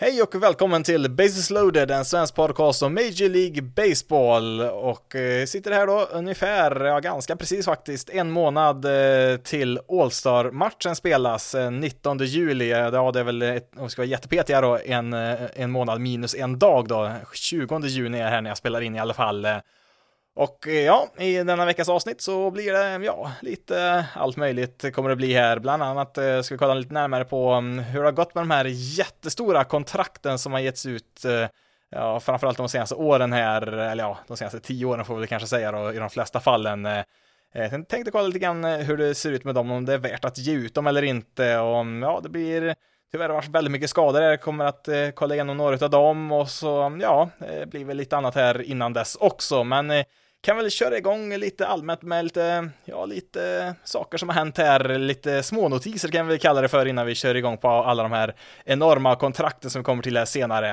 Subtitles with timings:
[0.00, 4.60] Hej och välkommen till Basis loaded, en svensk podcast om Major League Baseball.
[4.60, 10.96] Och eh, sitter här då ungefär, ja ganska precis faktiskt, en månad eh, till All-Star-matchen
[10.96, 12.68] spelas, eh, 19 juli.
[12.70, 16.00] Ja, det är väl, ett, om vi ska vara jättepetiga då, en, eh, en månad
[16.00, 17.12] minus en dag då.
[17.34, 19.46] 20 juni är här när jag spelar in i alla fall.
[20.38, 25.10] Och eh, ja, i denna veckas avsnitt så blir det, ja, lite allt möjligt kommer
[25.10, 25.58] det bli här.
[25.58, 28.42] Bland annat eh, ska vi kolla lite närmare på mm, hur det har gått med
[28.42, 31.48] de här jättestora kontrakten som har getts ut, eh,
[31.90, 35.48] ja, framförallt de senaste åren här, eller ja, de senaste tio åren får vi kanske
[35.48, 36.88] säga då, i de flesta fallen.
[37.52, 40.24] Jag tänkte kolla lite grann hur det ser ut med dem, om det är värt
[40.24, 42.74] att ge ut dem eller inte, och mm, ja, det blir
[43.10, 44.20] Tyvärr har det varit väldigt mycket skador.
[44.20, 47.84] här, kommer att eh, kolla igenom några av dem och så, mm, ja, det blir
[47.84, 49.64] väl lite annat här innan dess också.
[49.64, 50.04] Men eh,
[50.42, 54.98] kan väl köra igång lite allmänt med lite, ja, lite saker som har hänt här,
[54.98, 58.34] lite smånotiser kan vi kalla det för innan vi kör igång på alla de här
[58.64, 60.70] enorma kontrakten som kommer till här senare.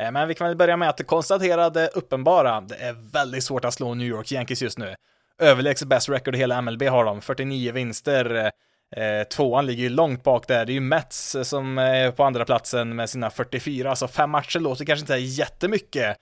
[0.00, 2.60] Eh, men vi kan väl börja med att konstatera det uppenbara.
[2.60, 4.94] Det är väldigt svårt att slå New York Yankees just nu.
[5.38, 8.50] Överlägset best record i hela MLB har de, 49 vinster.
[8.96, 12.44] Eh, tvåan ligger ju långt bak där, det är ju Mets som är på andra
[12.44, 16.16] platsen med sina 44, så fem matcher låter kanske inte jättemycket.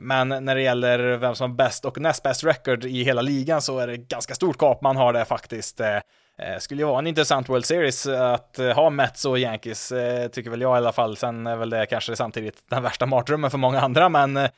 [0.00, 3.62] Men när det gäller vem som har bäst och näst bäst record i hela ligan
[3.62, 5.80] så är det ganska stort kap man har där faktiskt.
[5.80, 5.96] Eh,
[6.38, 10.28] eh, skulle ju vara en intressant World Series att eh, ha Mets och Yankees, eh,
[10.28, 11.16] tycker väl jag i alla fall.
[11.16, 14.48] Sen är väl det kanske samtidigt den värsta mardrömmen för många andra, men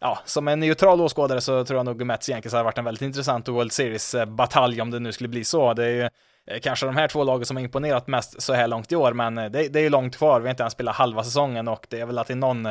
[0.00, 2.84] ja, som en neutral åskådare så tror jag nog Mets och Yankees har varit en
[2.84, 5.74] väldigt intressant World Series-batalj om det nu skulle bli så.
[5.74, 6.08] Det är ju
[6.60, 9.34] kanske de här två lagen som har imponerat mest så här långt i år, men
[9.34, 10.40] det, det är ju långt kvar.
[10.40, 12.68] Vi har inte ens spelat halva säsongen och det är väl alltid någon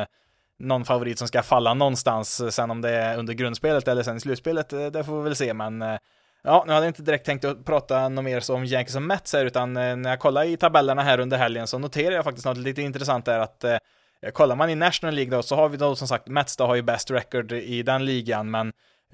[0.58, 2.40] någon favorit som ska falla någonstans.
[2.40, 5.24] Eh, sen om det är under grundspelet eller sen i slutspelet, eh, det får vi
[5.24, 5.98] väl se, men eh,
[6.42, 9.32] Ja, nu hade jag inte direkt tänkt att prata något mer om Yankees och Mets
[9.32, 12.56] här, utan när jag kollar i tabellerna här under helgen så noterar jag faktiskt något
[12.58, 13.64] lite intressant där att
[14.32, 16.74] kollar man i National League då så har vi då som sagt Mets då har
[16.74, 18.72] ju best record i den ligan, men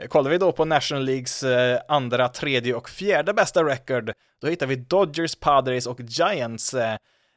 [0.08, 1.44] kollar vi då på National Leagues
[1.88, 6.74] andra, tredje och fjärde bästa record, då hittar vi Dodgers, Padres och Giants.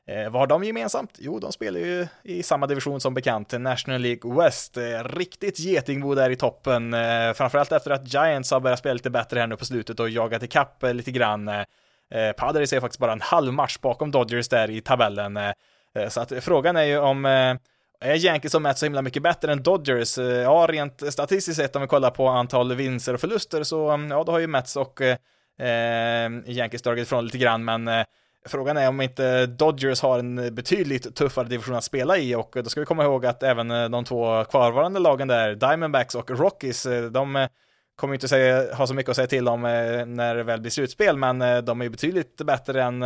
[0.08, 1.12] Eh, vad har de gemensamt?
[1.20, 4.78] Jo, de spelar ju i samma division som bekant, National League West.
[4.78, 9.10] Eh, riktigt getingbo där i toppen, eh, framförallt efter att Giants har börjat spela lite
[9.10, 11.48] bättre här nu på slutet och jagat ikapp eh, lite grann.
[11.48, 15.38] Eh, Padres är faktiskt bara en halv match bakom Dodgers där i tabellen.
[15.38, 15.52] Eh,
[15.96, 17.56] eh så att frågan är ju om eh,
[18.00, 20.18] är Yankees och Mets så himla mycket bättre än Dodgers?
[20.18, 24.12] Eh, ja, rent statistiskt sett om vi kollar på antal vinster och förluster så mm,
[24.12, 28.06] ja, då har ju Mets och eh, Yankees dragit ifrån lite grann, men
[28.48, 32.70] Frågan är om inte Dodgers har en betydligt tuffare division att spela i och då
[32.70, 36.86] ska vi komma ihåg att även eh, de två kvarvarande lagen där, Diamondbacks och Rockies,
[36.86, 37.48] eh, de eh,
[37.96, 41.18] kommer inte säga, ha så mycket att säga till om när det väl blir slutspel,
[41.18, 43.04] men de är betydligt bättre än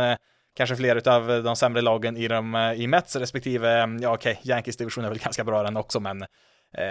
[0.56, 4.50] kanske fler av de sämre lagen i, de, i Mets respektive, mm, ja okej, okay,
[4.50, 6.24] Yankees division är väl ganska bra den också, men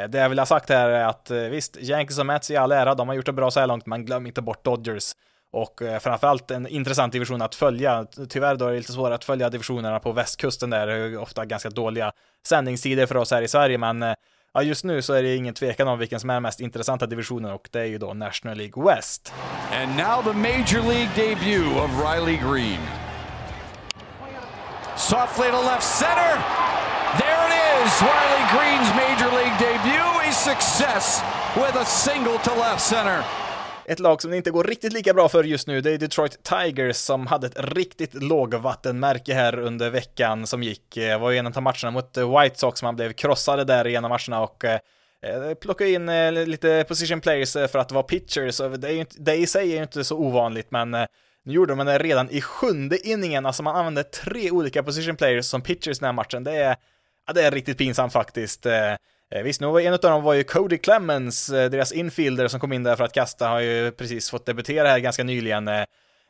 [0.09, 2.95] det jag vill ha sagt här är att visst, Yankees och Mets i all ära,
[2.95, 5.13] de har gjort det bra så här långt, men glöm inte bort Dodgers.
[5.51, 8.05] Och eh, framförallt en intressant division att följa.
[8.29, 11.45] Tyvärr då är det lite svårare att följa divisionerna på västkusten där, det är ofta
[11.45, 12.11] ganska dåliga
[12.47, 14.13] sändningstider för oss här i Sverige, men eh,
[14.53, 17.05] ja, just nu så är det ingen tvekan om vilken som är den mest intressanta
[17.05, 19.33] divisionen och det är ju då National League West.
[19.73, 22.79] And now the Major League debut of Riley Green.
[24.97, 26.33] Softly to left center.
[27.17, 31.23] There it is, Riley Green's Major League debut, a success
[31.55, 33.23] with a single to left center.
[33.89, 36.43] Ett lag som det inte går riktigt lika bra för just nu, det är Detroit
[36.43, 40.95] Tigers som hade ett riktigt lågvattenmärke här under veckan som gick.
[40.95, 43.95] Det var ju en av matcherna mot eh, White Sox man blev krossade där i
[43.95, 44.79] en av matcherna och eh,
[45.21, 48.57] plockade plocka in lite position players för att vara pitchers.
[48.57, 51.07] Det, är ju det i sig är ju inte så ovanligt, men nu
[51.53, 55.61] gjorde de det redan i sjunde inningen, alltså man använde tre olika position players som
[55.61, 56.43] pitchers i den här matchen.
[56.43, 56.75] Det är,
[57.27, 58.65] ja, det är riktigt pinsamt faktiskt.
[59.31, 62.59] Eh, visst, nu var en av dem var ju Cody Clemens, eh, deras infielder som
[62.59, 65.67] kom in där för att kasta, har ju precis fått debutera här ganska nyligen.
[65.67, 65.85] Eh,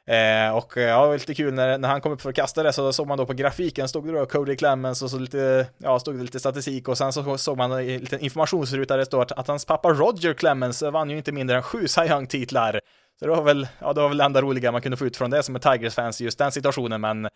[0.07, 2.63] eh och ja, det var lite kul när, när han kom upp för att kasta
[2.63, 5.67] det så såg man då på grafiken stod det då Cody Clemens och så lite,
[5.77, 9.06] ja, stod det lite statistik och sen så såg man en liten informationsruta där det
[9.06, 12.81] står att, att hans pappa Roger Clemens vann ju inte mindre än sju Cy Young-titlar.
[13.19, 15.18] Så det var väl, ja, det var väl det enda roliga man kunde få ut
[15.18, 17.29] från det som är Tigers-fans i just den situationen, men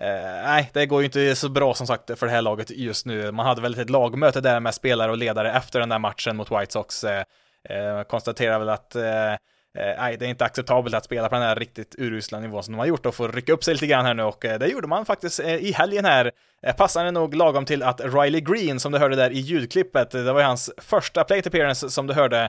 [0.00, 3.06] Eh, nej, det går ju inte så bra som sagt för det här laget just
[3.06, 3.32] nu.
[3.32, 6.50] Man hade väl ett lagmöte där med spelare och ledare efter den där matchen mot
[6.50, 7.04] White Sox.
[7.04, 7.24] Eh,
[7.68, 9.36] eh, konstaterar väl att eh, eh,
[9.74, 12.78] nej, det är inte acceptabelt att spela på den här riktigt urusla nivån som de
[12.78, 14.86] har gjort och få rycka upp sig lite grann här nu och eh, det gjorde
[14.86, 16.32] man faktiskt eh, i helgen här.
[16.62, 20.22] Eh, passande nog lagom till att Riley Green, som du hörde där i ljudklippet, eh,
[20.22, 22.48] det var ju hans första plate appearance som du hörde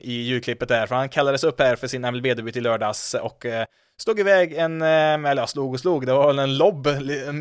[0.00, 3.46] i ljudklippet där, för han kallades upp här för sin MLB-debut i lördags och
[4.02, 6.86] slog iväg en, eh, eller ja, slog och slog, det var väl en lobb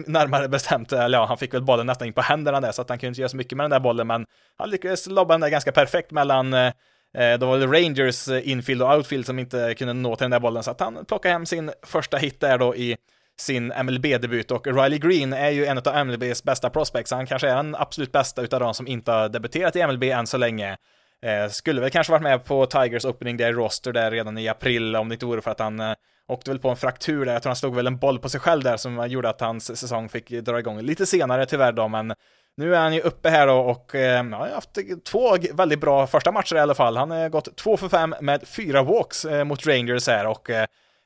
[0.07, 2.89] närmare bestämt, eller ja, han fick väl bollen nästan in på händerna där, så att
[2.89, 4.25] han kunde inte göra så mycket med den där bollen, men
[4.57, 6.73] han lyckades lobba den där ganska perfekt mellan
[7.17, 10.23] Eh, eh då var det Rangers eh, infield och outfield som inte kunde nå till
[10.23, 12.97] den där bollen, så att han plockade hem sin första hit där då i
[13.39, 17.55] sin MLB-debut och Riley Green är ju en av MLBs bästa prospects, han kanske är
[17.55, 20.77] den absolut bästa utav de som inte har debuterat i MLB än så länge.
[21.25, 24.95] Eh, skulle väl kanske varit med på Tigers opening day roster där redan i april
[24.95, 25.93] om det inte vore för att han eh,
[26.27, 28.39] åkte väl på en fraktur där, jag tror han slog väl en boll på sig
[28.39, 32.13] själv där som gjorde att hans säsong fick dra igång lite senare tyvärr då, men
[32.57, 36.07] nu är han ju uppe här då och eh, ja, har haft två väldigt bra
[36.07, 36.97] första matcher i alla fall.
[36.97, 40.65] Han har gått två för fem med fyra walks eh, mot Rangers här och eh,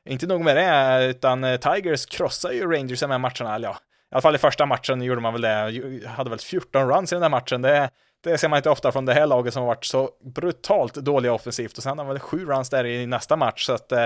[0.09, 3.67] inte nog med det, utan eh, Tigers krossar ju Rangers i de här matcherna, eller
[3.67, 3.77] ja,
[4.11, 7.15] i alla fall i första matchen gjorde man väl det, hade väl 14 runs i
[7.15, 7.61] den där matchen.
[7.61, 7.89] Det,
[8.23, 11.33] det ser man inte ofta från det här laget som har varit så brutalt dåliga
[11.33, 14.05] offensivt och sen har man väl sju runs där i nästa match så att eh,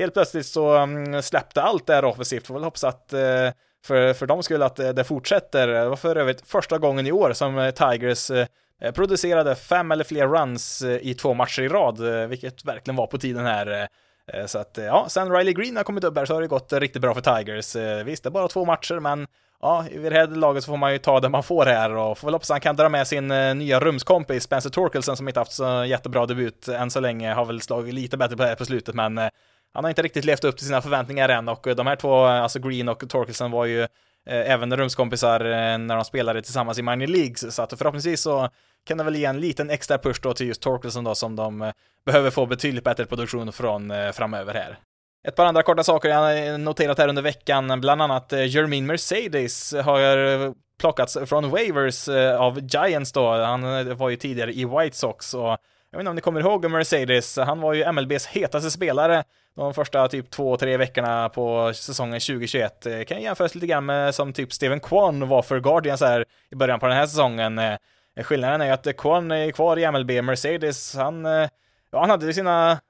[0.00, 2.46] helt plötsligt så mm, släppte allt det här offensivt.
[2.46, 3.50] Får väl hoppas att eh,
[3.84, 5.68] för, för de skulle att eh, det, fortsätter.
[5.68, 8.30] Det var för övrigt första gången i år som eh, Tigers
[8.94, 13.46] producerade fem eller fler runs i två matcher i rad, vilket verkligen var på tiden
[13.46, 13.88] här.
[14.46, 17.02] Så att ja, sen Riley Green har kommit upp här så har det gått riktigt
[17.02, 17.76] bra för Tigers.
[18.06, 19.26] Visst, det är bara två matcher, men
[19.62, 22.18] ja, i det här laget så får man ju ta det man får här och
[22.18, 25.52] får väl hoppas han kan dra med sin nya rumskompis Spencer Torkelson som inte haft
[25.52, 28.64] så jättebra debut än så länge, har väl slagit lite bättre på det här på
[28.64, 29.20] slutet, men
[29.72, 32.26] han har inte riktigt levt upp till sina förväntningar än och eh, de här två,
[32.26, 33.88] eh, alltså Green och Torkelson var ju eh,
[34.26, 35.40] även rumskompisar
[35.78, 38.48] när de spelade tillsammans i minor leagues, så att förhoppningsvis så
[38.86, 41.72] kan det väl ge en liten extra push då till just Torkelson då som de
[42.06, 44.78] behöver få betydligt bättre produktion från framöver här.
[45.28, 50.54] Ett par andra korta saker jag noterat här under veckan, bland annat Jermaine Mercedes har
[50.78, 52.08] plockats från waivers
[52.38, 53.30] av Giants då.
[53.30, 55.58] Han var ju tidigare i White Sox och
[55.90, 59.74] jag vet inte om ni kommer ihåg Mercedes, han var ju MLBs hetaste spelare de
[59.74, 62.86] första typ två, tre veckorna på säsongen 2021.
[62.86, 66.54] Eh, kan jämföras lite grann med som typ Steven Kwan var för Guardians här i
[66.54, 67.58] början på den här säsongen.
[67.58, 67.76] Eh,
[68.16, 72.10] eh, skillnaden är ju att eh, Kwan är kvar i MLB, Mercedes, han, ja, han
[72.10, 72.80] hade sina,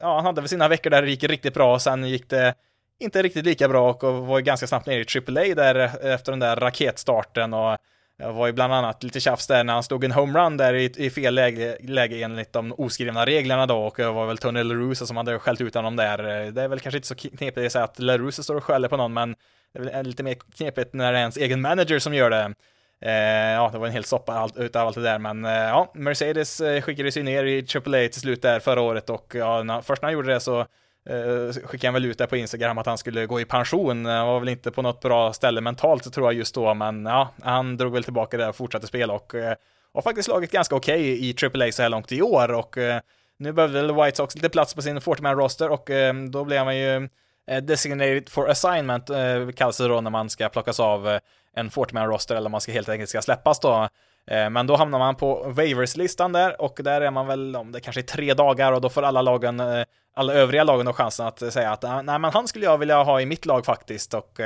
[0.00, 2.54] ja, han hade sina veckor där det gick riktigt bra, sen gick det
[2.98, 6.56] inte riktigt lika bra och var ganska snabbt ner i AAA där efter den där
[6.56, 7.78] raketstarten och
[8.18, 10.92] det var ju bland annat lite tjafs där när han stod en homerun där i,
[10.96, 15.06] i fel läge, läge enligt de oskrivna reglerna då och det var väl Tony LaRusa
[15.06, 16.18] som hade skällt ut honom där.
[16.52, 18.96] Det är väl kanske inte så knepigt att säga att LaRusa står och skäller på
[18.96, 19.34] någon, men
[19.72, 22.30] det är väl eh, lite mer knepigt när det är ens egen manager som gör
[22.30, 22.54] det.
[23.00, 25.92] Eh, ja, det var en hel soppa allt, utav allt det där, men eh, ja,
[25.94, 29.80] Mercedes eh, skickades ju ner i AAA till slut där förra året och ja, när,
[29.80, 30.66] först när han gjorde det så
[31.10, 34.06] eh, skickade han väl ut det på Instagram att han skulle gå i pension.
[34.06, 37.06] Eh, han var väl inte på något bra ställe mentalt tror jag just då, men
[37.06, 39.54] ja, han drog väl tillbaka det och fortsatte spela och eh,
[39.94, 43.00] har faktiskt slagit ganska okej okay i AAA så här långt i år och eh,
[43.38, 46.64] nu behövde väl White Sox lite plats på sin 40-man roster och eh, då blev
[46.64, 47.08] han ju
[47.50, 51.20] eh, designated for assignment, eh, kallas det då när man ska plockas av eh,
[51.56, 53.88] en 40-man roster eller man ska helt enkelt ska släppas då.
[54.30, 57.80] Eh, men då hamnar man på waverslistan där och där är man väl om det
[57.80, 59.84] kanske är tre dagar och då får alla lagen, eh,
[60.16, 62.78] alla övriga lagen då chansen att eh, säga att ah, nej men han skulle jag
[62.78, 64.40] vilja ha i mitt lag faktiskt och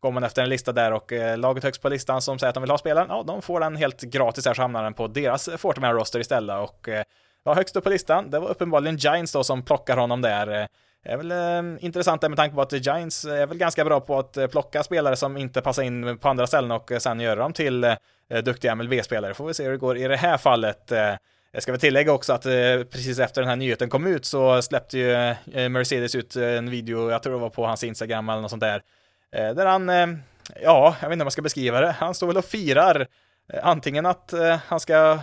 [0.00, 2.62] går man efter en lista där och laget högst på listan som säger att de
[2.62, 5.44] vill ha spelaren, ja de får den helt gratis här så hamnar den på deras
[5.44, 6.88] 40 roster istället och
[7.44, 10.68] ja, högst upp på listan, det var uppenbarligen Giants då som plockar honom där.
[11.04, 14.00] Det är väl eh, intressant med tanke på att Giants eh, är väl ganska bra
[14.00, 17.20] på att eh, plocka spelare som inte passar in på andra ställen och eh, sen
[17.20, 17.96] göra dem till
[18.28, 19.34] Eh, duktiga MLB-spelare.
[19.34, 20.92] Får vi se hur det går i det här fallet.
[20.92, 21.14] Eh,
[21.52, 22.42] jag ska väl tillägga också att
[22.90, 25.34] precis efter den här nyheten kom ut så släppte ju
[25.68, 28.82] Mercedes ut en video, jag tror det var på hans Instagram eller något sånt där,
[29.30, 29.88] där han,
[30.62, 33.06] ja, jag vet inte om man ska beskriva det, han står väl och firar
[33.62, 34.34] antingen att
[34.66, 35.18] han ska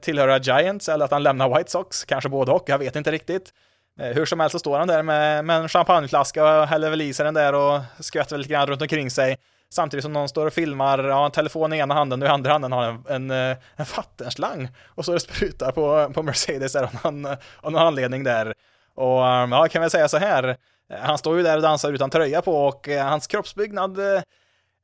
[0.00, 3.52] tillhöra Giants eller att han lämnar White Sox, kanske både och, jag vet inte riktigt.
[4.00, 7.00] Eh, hur som helst så står han där med, med en champagneflaska och häller väl
[7.00, 9.38] i sig den där och skvätter lite grann runt omkring sig.
[9.70, 12.52] Samtidigt som någon står och filmar, ja, en telefon i ena handen och i andra
[12.52, 16.72] handen har en, en, eh, en vattenslang och så är det sprutar på, på Mercedes
[16.72, 17.26] där av någon,
[17.60, 18.54] av någon anledning där.
[18.94, 20.56] Och eh, ja, kan väl säga så här,
[21.00, 23.98] han står ju där och dansar utan tröja på och hans kroppsbyggnad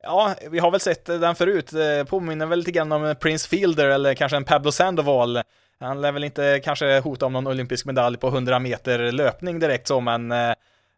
[0.03, 1.71] Ja, vi har väl sett den förut,
[2.09, 5.41] påminner väl lite grann om Prince Fielder eller kanske en Pablo Sandoval.
[5.81, 9.87] Han lär väl inte kanske hota om någon olympisk medalj på 100 meter löpning direkt
[9.87, 10.49] så, men eh,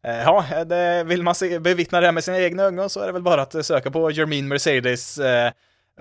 [0.04, 3.06] eh, ja, det, vill man se, bevittna det här med sina egna ögon så är
[3.06, 5.52] det väl bara att söka på Jermaine Mercedes eh,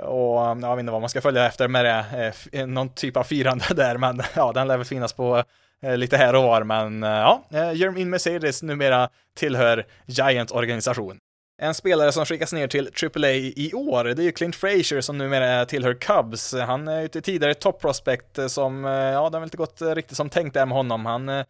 [0.00, 3.24] och jag vet inte vad man ska följa efter med det, eh, någon typ av
[3.24, 5.44] firande där, men ja, den lär väl finnas på
[5.82, 11.18] eh, lite här och var, men eh, ja, Jermaine Mercedes numera tillhör Giant organisation.
[11.58, 15.18] En spelare som skickas ner till AAA i år, det är ju Clint Frazier som
[15.18, 16.54] numera tillhör Cubs.
[16.54, 20.16] Han är ju tidigare top prospect som, eh, ja, det har väl inte gått riktigt
[20.16, 21.06] som tänkt där med honom.
[21.06, 21.44] Han eh,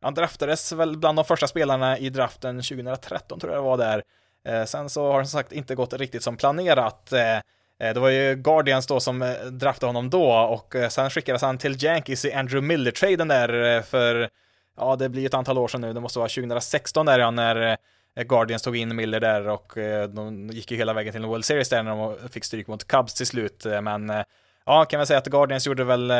[0.00, 4.02] han draftades väl bland de första spelarna i draften 2013 tror jag det var där.
[4.48, 7.12] Eh, sen så har det som sagt inte gått riktigt som planerat.
[7.78, 12.24] Det var ju Guardians då som draftade honom då och sen skickades han till Yankees
[12.24, 14.28] i Andrew Miller-traden där för,
[14.76, 17.76] ja det blir ett antal år sedan nu, det måste vara 2016 där ja, när
[18.16, 21.28] Eh, Guardians tog in Miller där och eh, de gick ju hela vägen till en
[21.28, 24.12] World Series där när de fick stryk mot Cubs till slut, eh, men
[24.66, 26.12] ja, kan väl säga att Guardians gjorde väl,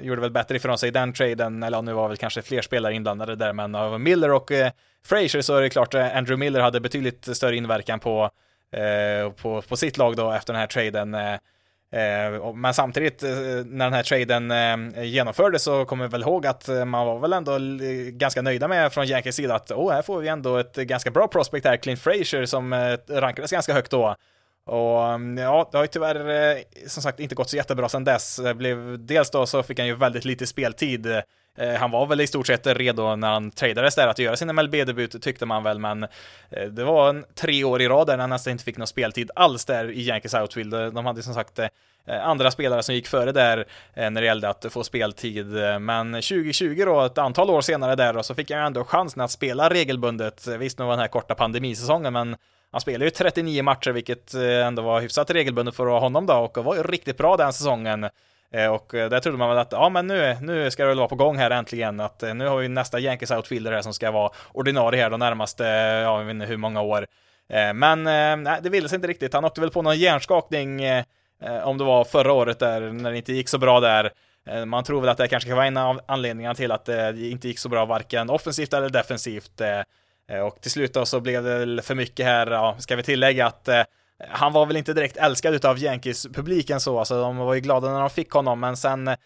[0.00, 2.62] gjorde väl bättre ifrån sig i den traden, eller ja, nu var väl kanske fler
[2.62, 4.52] spelare inblandade där, men av Miller och
[5.06, 8.30] Frazier så är det klart att Andrew Miller hade betydligt större inverkan på,
[9.36, 11.16] på, på sitt lag då efter den här traden.
[11.92, 13.30] Eh, men samtidigt eh,
[13.64, 17.32] när den här traden eh, genomfördes så kommer vi väl ihåg att man var väl
[17.32, 17.58] ändå
[18.10, 21.28] ganska nöjda med från Yankees sida att åh, här får vi ändå ett ganska bra
[21.28, 22.74] prospect här, Clint Frazier som
[23.08, 24.16] rankades ganska högt då.
[24.66, 28.40] Och mm, ja, det har ju tyvärr som sagt inte gått så jättebra sedan dess.
[28.54, 31.06] Blev, dels då så fick han ju väldigt lite speltid.
[31.58, 34.48] Eh, han var väl i stort sett redo när han tradades där att göra sin
[34.48, 36.02] MLB-debut tyckte man väl, men
[36.50, 39.30] eh, det var en tre år i rad där han nästan inte fick någon speltid
[39.34, 40.74] alls där i Yankees outfield.
[40.74, 41.60] Eh, de hade som sagt
[42.06, 45.46] andra spelare som gick före där när det gällde att få speltid.
[45.80, 49.22] Men 2020 då, ett antal år senare där, då, så fick han ju ändå chansen
[49.22, 50.46] att spela regelbundet.
[50.46, 52.36] Visst, nu var den här korta pandemisäsongen, men
[52.70, 56.76] han spelade ju 39 matcher, vilket ändå var hyfsat regelbundet för honom då, och var
[56.76, 58.08] ju riktigt bra den säsongen.
[58.52, 60.98] Eh, och eh, där trodde man väl att, ja men nu, nu ska det väl
[60.98, 63.94] vara på gång här äntligen, att eh, nu har vi nästa Yankees outfielder här som
[63.94, 67.06] ska vara ordinarie här de närmaste, ja jag vet inte hur många år.
[67.74, 68.02] Men
[68.42, 69.34] nej, det ville sig inte riktigt.
[69.34, 70.80] Han åkte väl på någon hjärnskakning,
[71.64, 74.12] om det var förra året där, när det inte gick så bra där.
[74.64, 77.48] Man tror väl att det kanske kan vara en av anledningarna till att det inte
[77.48, 79.60] gick så bra varken offensivt eller defensivt.
[80.46, 83.46] Och till slut då så blev det väl för mycket här, ja, ska vi tillägga
[83.46, 83.68] att
[84.28, 88.00] han var väl inte direkt älskad utav Yankees-publiken så, alltså de var ju glada när
[88.00, 89.16] de fick honom, men sen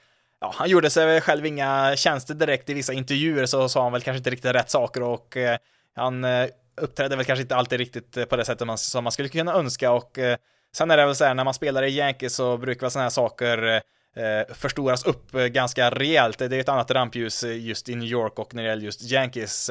[0.40, 4.02] Ja, han gjorde sig själv inga tjänster direkt i vissa intervjuer så sa han väl
[4.02, 5.58] kanske inte riktigt rätt saker och eh,
[5.94, 6.46] han eh,
[6.80, 9.92] uppträdde väl kanske inte alltid riktigt på det sättet man, som man skulle kunna önska
[9.92, 10.36] och eh,
[10.76, 13.04] sen är det väl så här när man spelar i Yankees så brukar väl sådana
[13.04, 13.82] här saker
[14.16, 16.38] eh, förstoras upp eh, ganska rejält.
[16.38, 19.02] Det är ett annat rampljus eh, just i New York och när det gäller just
[19.02, 19.70] Yankees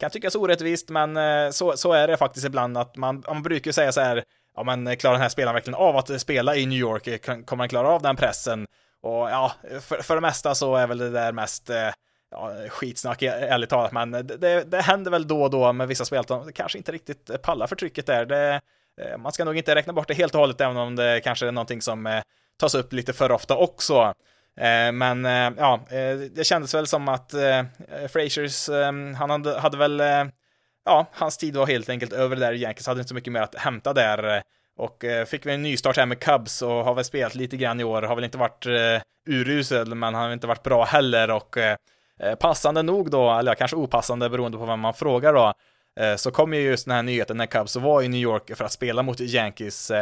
[0.00, 3.72] kan tyckas orättvist, men eh, så, så är det faktiskt ibland att man, man brukar
[3.72, 4.24] säga så här,
[4.56, 7.06] ja men eh, klarar den här spelaren verkligen av att eh, spela i New York?
[7.06, 8.66] Eh, kommer han klara av den pressen?
[9.02, 11.70] Och ja, för, för det mesta så är väl det där mest
[12.30, 16.18] ja, skitsnack ärligt talat, men det, det händer väl då och då med vissa spel
[16.18, 18.26] att de kanske inte riktigt pallar för trycket där.
[18.26, 18.60] Det,
[19.18, 21.52] man ska nog inte räkna bort det helt och hållet, även om det kanske är
[21.52, 22.22] någonting som
[22.60, 24.14] tas upp lite för ofta också.
[24.92, 25.24] Men
[25.58, 25.80] ja,
[26.30, 27.34] det kändes väl som att
[28.08, 28.68] Frasers,
[29.18, 30.02] han hade, hade väl,
[30.90, 32.52] ja, hans tid var helt enkelt över där.
[32.52, 34.42] Yankees hade inte så mycket mer att hämta där.
[34.76, 37.80] Och eh, fick vi en nystart här med Cubs och har väl spelat lite grann
[37.80, 38.02] i år.
[38.02, 41.30] Har väl inte varit eh, urusel, men har inte varit bra heller.
[41.30, 41.76] Och eh,
[42.40, 45.52] passande nog då, eller kanske opassande beroende på vem man frågar då,
[46.16, 48.72] så kom ju just den här nyheten när Cubs var i New York för att
[48.72, 49.92] spela mot Yankees.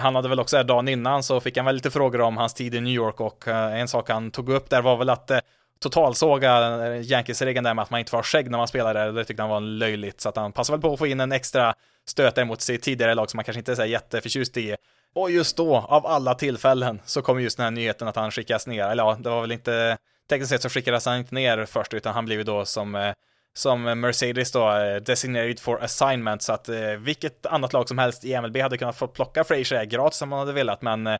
[0.00, 2.74] Han hade väl också dagen innan så fick han väl lite frågor om hans tid
[2.74, 5.30] i New York och en sak han tog upp där var väl att
[5.78, 6.50] totalsåga
[6.96, 9.12] Yankees-regeln där med att man inte får ha skägg när man spelar där.
[9.12, 11.32] Det tyckte han var löjligt, så att han passade väl på att få in en
[11.32, 11.74] extra
[12.08, 14.76] stöt där mot sitt tidigare lag som man kanske inte är så jätteförtjust i.
[15.14, 18.66] Och just då, av alla tillfällen, så kom just den här nyheten att han skickas
[18.66, 18.84] ner.
[18.84, 22.14] Eller ja, det var väl inte, tekniskt sett så skickades han inte ner först, utan
[22.14, 23.12] han blev ju då som eh,
[23.56, 28.24] som Mercedes då, eh, designated for assignment, så att eh, vilket annat lag som helst
[28.24, 31.16] i MLB hade kunnat få plocka Frazier gratis om man hade velat, men eh,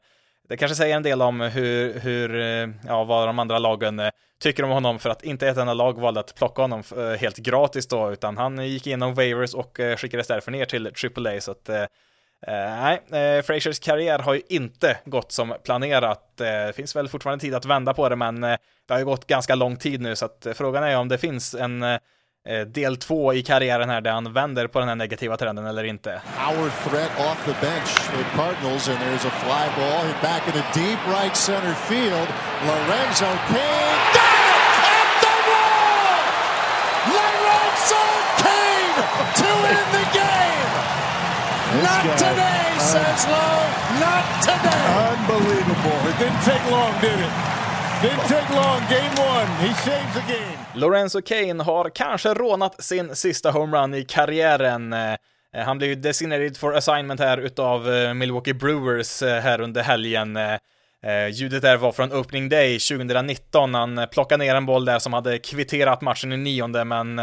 [0.48, 2.34] det kanske säger en del om hur, hur,
[2.86, 4.00] ja, vad de andra lagen
[4.43, 7.37] tycker om honom för att inte ett enda lag valde att plocka honom eh, helt
[7.37, 11.50] gratis då, utan han gick igenom waivers och eh, skickades därför ner till AAA, så
[11.50, 11.85] att eh,
[12.47, 16.37] nej, eh, Frasers karriär har ju inte gått som planerat.
[16.37, 19.55] Det finns väl fortfarande tid att vända på det, men det har ju gått ganska
[19.55, 21.99] lång tid nu, så att frågan är om det finns en
[22.49, 25.85] Eh, del två i karriären här där han vänder på den här negativa trenden eller
[25.85, 26.21] inte.
[26.37, 30.81] Howard threat off the bench for Cardinals and there's a fly ball back in the
[30.81, 32.28] deep right center field.
[32.66, 33.99] Lorenzo Kane
[34.95, 36.23] at the wall!
[37.16, 38.05] Lorenzo
[38.45, 38.99] Kane
[39.40, 40.47] to end the game!
[41.83, 43.68] Not today, says Lowe.
[44.00, 44.85] Not today.
[45.12, 45.99] Unbelievable.
[46.11, 47.33] It didn't take long, did it?
[48.02, 49.47] Didn't take long, game one.
[49.61, 50.59] He saves the game.
[50.75, 54.92] Lorenzo Kane har kanske rånat sin sista homerun i karriären.
[54.92, 55.16] Eh,
[55.52, 60.38] han blev ju designated for assignment här utav eh, Milwaukee Brewers eh, här under helgen.
[61.33, 63.75] Ljudet där var från opening day 2019.
[63.75, 67.21] Han plockade ner en boll där som hade kvitterat matchen i nionde, men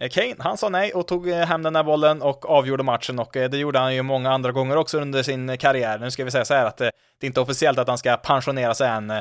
[0.00, 3.18] Eh, Kane, han sa nej och tog eh, hem den där bollen och avgjorde matchen
[3.18, 5.98] och eh, det gjorde han ju många andra gånger också under sin karriär.
[5.98, 8.74] Nu ska vi säga så här att det är inte officiellt att han ska pensionera
[8.74, 9.12] sig än,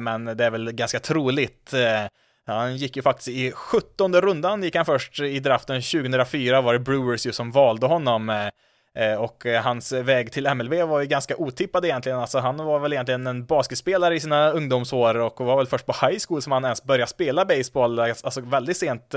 [0.00, 1.74] men det är väl ganska troligt.
[2.46, 6.78] Han gick ju faktiskt i 17 rundan gick han först i draften 2004 var det
[6.78, 8.50] Brewers ju som valde honom.
[9.18, 13.26] Och hans väg till MLB var ju ganska otippad egentligen, alltså han var väl egentligen
[13.26, 16.84] en basketspelare i sina ungdomsår och var väl först på high school som han ens
[16.84, 19.14] började spela baseball, alltså väldigt sent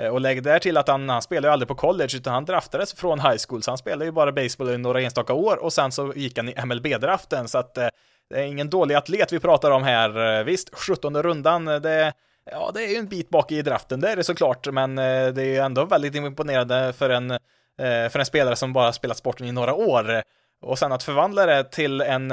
[0.00, 2.44] Eh, och lägg där till att han, han spelade ju aldrig på college, utan han
[2.44, 5.72] draftades från high school, så han spelade ju bara baseball i några enstaka år och
[5.72, 7.88] sen så gick han i MLB-draften, så att eh,
[8.30, 10.38] det är ingen dålig atlet vi pratar om här.
[10.38, 12.12] Eh, visst, 17 rundan, det,
[12.50, 15.42] ja, det är ju en bit bak i draften, det är det såklart, men det
[15.42, 17.38] är ju ändå väldigt imponerande för en,
[18.10, 20.22] för en spelare som bara spelat sporten i några år.
[20.62, 22.32] Och sen att förvandla det till en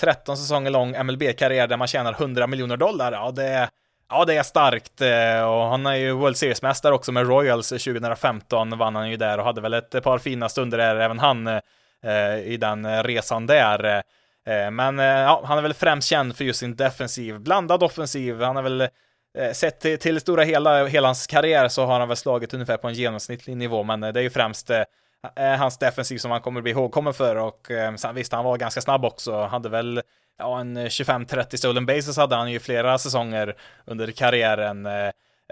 [0.00, 3.68] 13 säsonger lång MLB-karriär där man tjänar 100 miljoner dollar, ja, det
[4.08, 8.78] Ja, det är starkt eh, och han är ju World Series-mästare också med Royals 2015
[8.78, 12.38] vann han ju där och hade väl ett par fina stunder där även han eh,
[12.44, 14.02] i den resan där.
[14.46, 18.42] Eh, men ja, han är väl främst känd för just sin defensiv, blandad offensiv.
[18.42, 18.88] Han är väl
[19.52, 22.88] sett till, till stora hela, hela hans karriär så har han väl slagit ungefär på
[22.88, 24.70] en genomsnittlig nivå, men det är ju främst
[25.58, 29.04] hans defensiv som han kommer bli ihågkommen för och sen visst, han var ganska snabb
[29.04, 30.02] också, hade väl
[30.38, 34.86] ja, en eh, 25-30 stolen bases hade han ju flera säsonger under karriären.
[34.86, 35.10] Eh,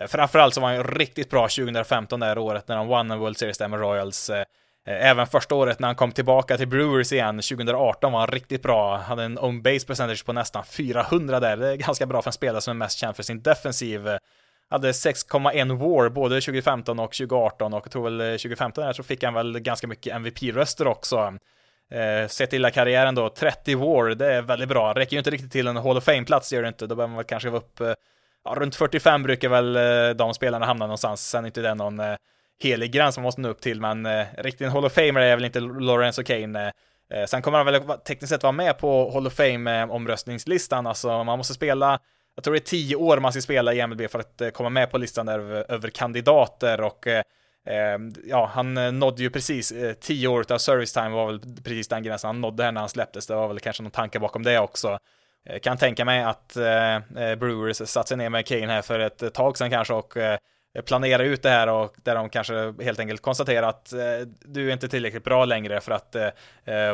[0.08, 3.18] framförallt så var han ju riktigt bra 2015 det här året när han vann en
[3.18, 4.30] World Series där med Royals.
[4.30, 4.44] Eh,
[4.86, 8.96] även första året när han kom tillbaka till Brewers igen, 2018 var han riktigt bra.
[8.96, 11.56] Han Hade en own base percentage på nästan 400 där.
[11.56, 14.08] Det är ganska bra för en spelare som är mest känd för sin defensiv.
[14.70, 19.24] Hade 6,1 war både 2015 och 2018 och jag tror väl 2015 där så fick
[19.24, 21.32] han väl ganska mycket MVP-röster också.
[21.90, 24.92] Eh, sett till karriären då, 30 war, det är väldigt bra.
[24.92, 26.86] Räcker ju inte riktigt till en Hall of Fame-plats, gör det inte.
[26.86, 27.94] Då behöver man väl kanske vara upp, eh,
[28.44, 31.28] ja, runt 45 brukar väl eh, de spelarna hamna någonstans.
[31.28, 32.16] Sen är inte det någon eh,
[32.62, 35.36] helig gräns man måste nå upp till, men eh, riktigt en Hall of Famer är
[35.36, 36.72] väl inte Lawrence och Kane.
[37.10, 40.88] Eh, eh, sen kommer han väl tekniskt sett vara med på Hall of Fame-omröstningslistan, eh,
[40.88, 42.00] alltså man måste spela
[42.34, 44.68] jag tror det är tio år man ska spela i MLB för att eh, komma
[44.68, 47.22] med på listan där över, över kandidater och eh,
[47.66, 51.40] Ehm, ja, han eh, nådde ju precis eh, tio år av service time var väl
[51.64, 53.26] precis den gränsen han nådde här när han släpptes.
[53.26, 54.98] Det var väl kanske någon tanke bakom det också.
[55.46, 58.98] Eh, kan tänka mig att eh, eh, Brewers satt sig ner med Kane här för
[58.98, 60.14] ett tag sedan kanske och
[60.86, 63.92] planera ut det här och där de kanske helt enkelt konstaterar att
[64.44, 66.16] du är inte tillräckligt bra längre för att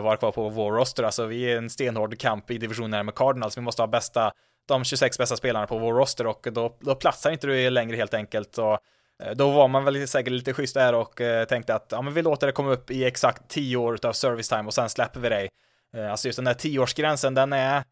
[0.02, 1.02] vara kvar på vår roster.
[1.02, 3.56] Alltså vi är en stenhård kamp i divisionen med Cardinals.
[3.56, 4.32] Vi måste ha bästa,
[4.68, 8.14] de 26 bästa spelarna på vår roster och då, då platsar inte du längre helt
[8.14, 8.58] enkelt.
[8.58, 8.78] Och
[9.22, 12.14] Eh, då var man väl säkert lite schysst där och eh, tänkte att ja, men
[12.14, 15.20] vi låter det komma upp i exakt 10 år av service time och sen släpper
[15.20, 15.48] vi dig.
[15.96, 17.84] Eh, alltså just den där 10-årsgränsen, den är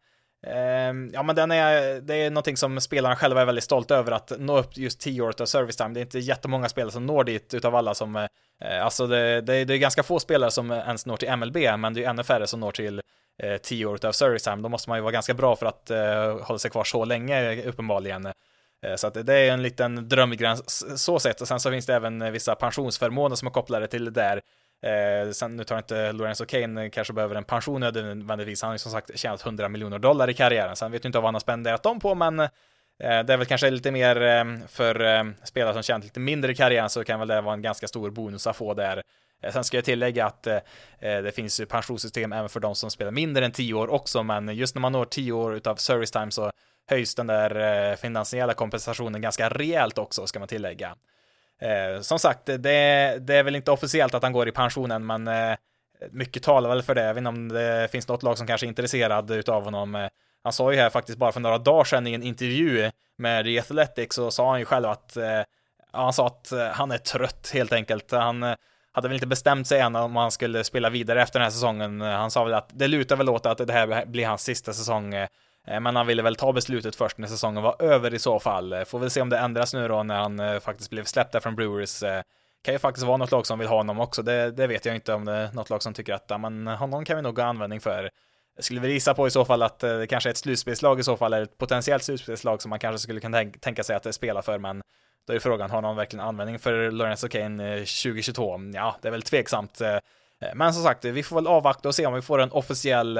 [0.47, 4.11] ehm, Ja men den är, det är någonting som spelarna själva är väldigt stolta över
[4.11, 5.93] att nå upp just 10 år av service time.
[5.93, 8.27] Det är inte jättemånga spelare som når dit utav alla som,
[8.81, 12.03] alltså det, det, det är ganska få spelare som ens når till MLB, men det
[12.03, 13.01] är ännu färre som når till
[13.61, 14.55] 10 år av service time.
[14.61, 15.89] Då måste man ju vara ganska bra för att
[16.47, 18.27] hålla sig kvar så länge uppenbarligen.
[18.85, 21.95] Eh, så att det är en liten drömgräns så sett och sen så finns det
[21.95, 24.41] även eh, vissa pensionsförmåner som är kopplade till det där.
[24.81, 28.61] Eh, sen, nu tar inte Lorenzo Kane eh, kanske behöver en pension nödvändigtvis.
[28.61, 30.75] Han har ju som sagt tjänat 100 miljoner dollar i karriären.
[30.75, 32.47] Sen vet ju inte vad han har spenderat dem på, men eh,
[32.99, 36.55] det är väl kanske lite mer eh, för eh, spelare som tjänat lite mindre i
[36.55, 39.01] karriären så kan väl det vara en ganska stor bonus att få där.
[39.51, 40.47] Sen ska jag tillägga att
[40.99, 44.55] det finns ju pensionssystem även för de som spelar mindre än 10 år också, men
[44.55, 46.51] just när man når 10 år utav service time så
[46.87, 50.95] höjs den där eh, finansiella kompensationen ganska rejält också, ska man tillägga.
[51.61, 55.27] Eh, som sagt, det, det är väl inte officiellt att han går i pensionen, men
[55.27, 55.57] eh,
[56.11, 57.03] mycket talar väl för det.
[57.03, 60.09] Jag vet inte om det finns något lag som kanske är intresserad utav honom.
[60.43, 63.59] Han sa ju här faktiskt bara för några dagar sedan i en intervju med The
[63.59, 65.17] Athletic så sa han ju själv att
[65.91, 68.11] han sa att han är trött helt enkelt.
[68.11, 68.55] Han
[68.91, 72.01] hade väl inte bestämt sig än om han skulle spela vidare efter den här säsongen.
[72.01, 75.27] Han sa väl att det lutar väl åt att det här blir hans sista säsong
[75.67, 78.73] Eh, men han ville väl ta beslutet först när säsongen var över i så fall.
[78.73, 81.31] Eh, får väl se om det ändras nu då när han eh, faktiskt blev släppt
[81.31, 82.03] där från Brewers.
[82.61, 84.21] Kan ju faktiskt vara något lag som vill ha honom också.
[84.21, 86.67] Det, det vet jag inte om det är något lag som tycker att ja, men
[86.67, 88.09] honom kan vi nog ha användning för.
[88.55, 91.03] Jag skulle väl gissa på i så fall att det kanske är ett slutspelslag i
[91.03, 94.41] så fall, eller ett potentiellt slutspelslag som man kanske skulle kunna tänka sig att spela
[94.41, 94.81] för, men
[95.27, 98.59] då är frågan, har någon verkligen användning för Lorenzo Kane 2022?
[98.73, 99.81] Ja, det är väl tveksamt.
[100.55, 103.19] Men som sagt, vi får väl avvakta och se om vi får en officiell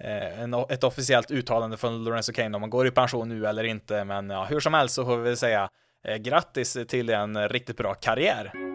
[0.00, 3.64] Eh, en, ett officiellt uttalande från Lorenzo Kane om han går i pension nu eller
[3.64, 5.68] inte, men ja, hur som helst så får vi väl säga
[6.08, 8.67] eh, grattis till en riktigt bra karriär.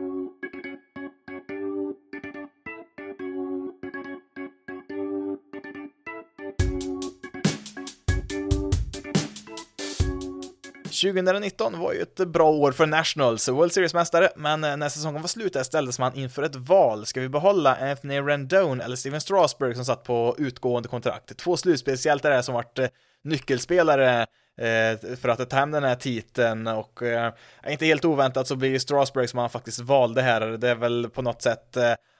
[11.03, 15.27] 2019 var ju ett bra år för Nationals, World Series-mästare, men eh, när säsongen var
[15.27, 17.05] slut ställdes man inför ett val.
[17.05, 21.37] Ska vi behålla Anthony Rendon eller Steven Strasberg som satt på utgående kontrakt?
[21.37, 22.87] Två slutspelshjältar som varit eh,
[23.23, 24.21] nyckelspelare
[24.57, 26.99] eh, för att ta hem den här titeln och
[27.67, 28.79] inte helt oväntat så blir ju
[29.27, 31.77] som han faktiskt valde här, det är väl på något sätt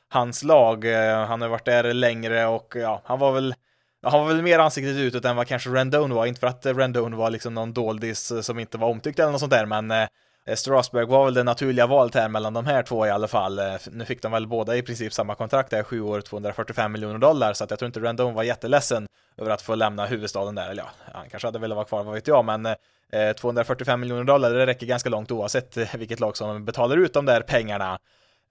[0.10, 0.86] hans lag,
[1.28, 3.56] han har varit där längre och ja, han var väl
[4.04, 6.76] han var väl mer ansiktet utåt än vad kanske Rendon var, inte för att eh,
[6.76, 9.92] Rendon var liksom någon doldis eh, som inte var omtyckt eller något sånt där, men
[9.92, 10.08] eh,
[10.56, 13.60] Strasberg var väl det naturliga valet här mellan de här två i alla fall.
[13.92, 17.54] Nu fick de väl båda i princip samma kontrakt där, sju år, 245 miljoner dollar,
[17.54, 20.70] så att jag tror inte Rendon var jätteledsen över att få lämna huvudstaden där.
[20.70, 22.68] Eller ja, han kanske hade velat vara kvar, vad vet jag, men
[23.36, 27.42] 245 miljoner dollar, det räcker ganska långt oavsett vilket lag som betalar ut de där
[27.42, 28.00] pengarna.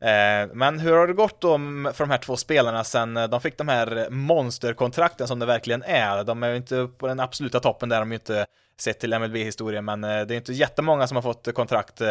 [0.02, 1.58] Eh, men hur har det gått då
[1.94, 5.82] för de här två spelarna sen eh, de fick de här monsterkontrakten som det verkligen
[5.82, 6.24] är?
[6.24, 8.46] De är ju inte på den absoluta toppen där, de är ju inte
[8.80, 12.02] sett till MLB-historien, men eh, det är inte jättemånga som har fått kontrakt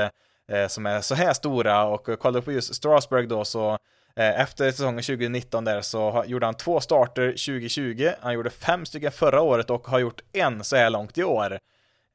[0.67, 3.77] som är så här stora och kollar på just Strasburg då så
[4.15, 9.41] efter säsongen 2019 där så gjorde han två starter 2020, han gjorde fem stycken förra
[9.41, 11.59] året och har gjort en så här långt i år.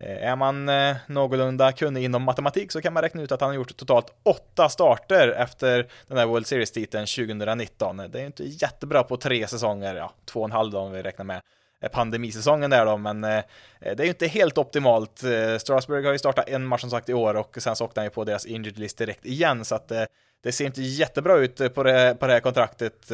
[0.01, 3.51] Eh, är man eh, någorlunda kunnig inom matematik så kan man räkna ut att han
[3.51, 7.97] har gjort totalt åtta starter efter den där World Series-titeln 2019.
[7.97, 11.03] Det är inte jättebra på tre säsonger, ja, två och en halv då om vi
[11.03, 11.41] räknar med
[11.81, 13.43] eh, pandemisäsongen där då, men eh,
[13.81, 15.23] det är ju inte helt optimalt.
[15.25, 18.01] Eh, Strasbourg har ju startat en match som sagt i år och sen så åkte
[18.01, 19.93] han ju på deras injured list direkt igen, så att
[20.43, 23.11] det ser inte jättebra ut på det, på det här kontraktet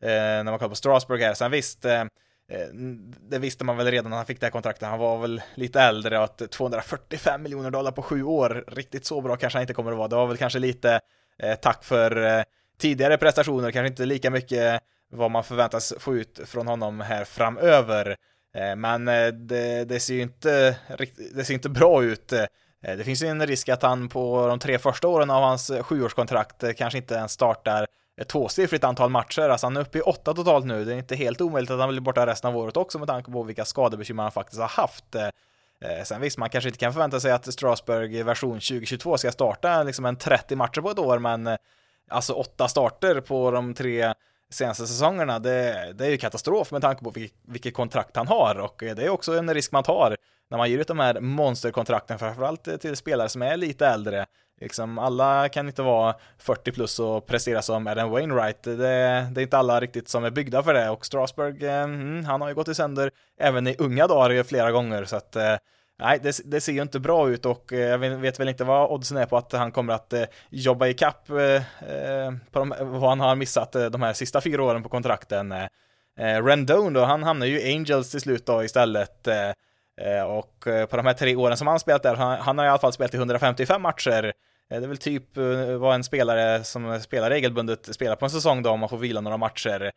[0.00, 1.34] när man kollar på Strasbourg här.
[1.34, 1.86] Sen visst,
[2.48, 2.68] Eh,
[3.28, 4.88] det visste man väl redan när han fick det här kontraktet.
[4.88, 9.20] Han var väl lite äldre och att 245 miljoner dollar på sju år, riktigt så
[9.20, 10.08] bra kanske han inte kommer att vara.
[10.08, 11.00] Det var väl kanske lite
[11.38, 12.42] eh, tack för eh,
[12.78, 18.16] tidigare prestationer, kanske inte lika mycket vad man förväntas få ut från honom här framöver.
[18.54, 19.04] Eh, men
[19.46, 20.76] det, det, ser ju inte,
[21.34, 22.32] det ser inte bra ut.
[22.80, 26.76] Det finns ju en risk att han på de tre första åren av hans sjuårskontrakt
[26.76, 27.86] kanske inte ens startar
[28.20, 29.48] ett tvåsiffrigt antal matcher.
[29.48, 30.84] Alltså han är uppe i åtta totalt nu.
[30.84, 33.30] Det är inte helt omöjligt att han blir borta resten av året också med tanke
[33.30, 35.14] på vilka skadebekymmer han faktiskt har haft.
[35.14, 35.26] Eh,
[35.80, 39.82] eh, sen visst, man kanske inte kan förvänta sig att Strasbourg version 2022 ska starta
[39.82, 41.56] liksom en 30 matcher på ett år, men eh,
[42.10, 44.14] alltså åtta starter på de tre
[44.50, 48.58] senaste säsongerna, det, det är ju katastrof med tanke på vilk, vilket kontrakt han har
[48.58, 50.16] och det är också en risk man tar
[50.50, 54.26] när man ger ut de här monsterkontrakten, framförallt till spelare som är lite äldre.
[54.60, 58.62] Liksom, alla kan inte vara 40 plus och prestera som Adam Wainwright.
[58.62, 62.24] Det, det är inte alla riktigt som är byggda för det och Strasberg, eh, mm,
[62.24, 65.56] han har ju gått i sänder även i unga dagar flera gånger så att eh,
[65.98, 68.90] Nej, det, det, ser ju inte bra ut och eh, jag vet väl inte vad
[68.90, 71.54] oddsen är på att han kommer att eh, jobba ikapp eh,
[71.90, 75.54] eh, på de, vad han har missat eh, de här sista fyra åren på kontrakten.
[76.18, 79.28] Rendone då, han hamnar ju i Angels till slut då istället.
[80.00, 82.64] Eh, och eh, på de här tre åren som han spelat där, han, han har
[82.64, 84.32] i alla fall spelat i 155 matcher.
[84.70, 85.36] Eh, det är väl typ
[85.78, 89.20] vad en spelare som spelar regelbundet spelar på en säsong då om man får vila
[89.20, 89.92] några matcher.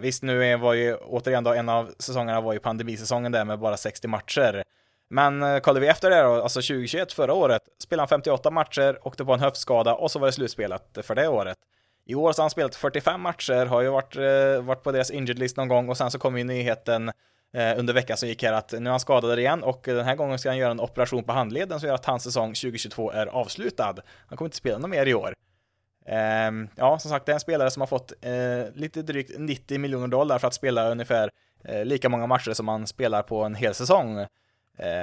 [0.00, 3.76] Visst, nu var ju återigen då en av säsongerna var ju pandemisäsongen där med bara
[3.76, 4.64] 60 matcher.
[5.08, 9.24] Men kollar vi efter det då, alltså 2021 förra året, spelade han 58 matcher, åkte
[9.24, 11.58] på en höftskada och så var det slutspelat för det året.
[12.04, 14.16] I år så har han spelat 45 matcher, har ju varit,
[14.64, 17.12] varit på deras injured list någon gång och sen så kom ju nyheten
[17.52, 20.16] Eh, under veckan som gick här att nu är han skadad igen och den här
[20.16, 23.26] gången ska han göra en operation på handleden som gör att hans säsong 2022 är
[23.26, 23.94] avslutad.
[24.26, 25.34] Han kommer inte spela något mer i år.
[26.06, 29.78] Ehm, ja, som sagt, det är en spelare som har fått eh, lite drygt 90
[29.78, 31.30] miljoner dollar för att spela ungefär
[31.64, 34.26] eh, lika många matcher som han spelar på en hel säsong.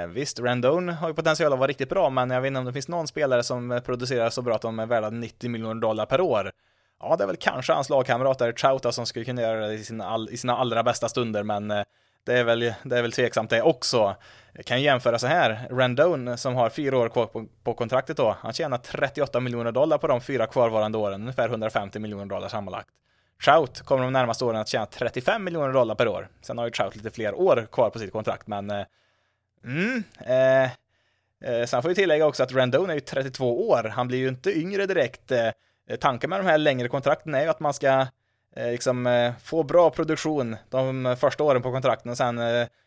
[0.08, 2.72] Visst, Randone har ju potential att vara riktigt bra, men jag vet inte om det
[2.72, 6.20] finns någon spelare som producerar så bra att de är värda 90 miljoner dollar per
[6.20, 6.50] år.
[7.00, 9.84] Ja, det är väl kanske hans lagkamrat där, Trouta, som skulle kunna göra det i
[9.84, 11.84] sina, all, i sina allra bästa stunder, men eh,
[12.24, 14.16] det är väl, det är väl tveksamt det också.
[14.52, 18.36] Jag kan jämföra så här, Randone som har fyra år kvar på, på, kontraktet då,
[18.40, 22.88] han tjänar 38 miljoner dollar på de fyra kvarvarande åren, ungefär 150 miljoner dollar sammanlagt.
[23.44, 26.28] Trout kommer de närmaste åren att tjäna 35 miljoner dollar per år.
[26.42, 28.84] Sen har ju Trout lite fler år kvar på sitt kontrakt, men eh,
[29.64, 30.02] Mm.
[30.18, 30.64] Eh,
[31.50, 33.84] eh, sen får vi tillägga också att Randone är ju 32 år.
[33.84, 35.30] Han blir ju inte yngre direkt.
[35.30, 35.50] Eh,
[36.00, 38.06] tanken med de här längre kontrakten är ju att man ska
[38.56, 42.40] Eh, liksom, eh, få bra produktion de eh, första åren på kontrakten och sen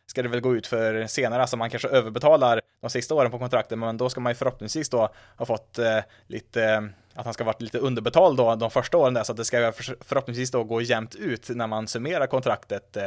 [0.09, 3.39] ska det väl gå ut för senare, alltså man kanske överbetalar de sista åren på
[3.39, 5.79] kontrakten, men då ska man ju förhoppningsvis då ha fått
[6.27, 9.45] lite att han ska varit lite underbetald då de första åren där, så att det
[9.45, 12.97] ska förhoppningsvis då gå jämnt ut när man summerar kontraktet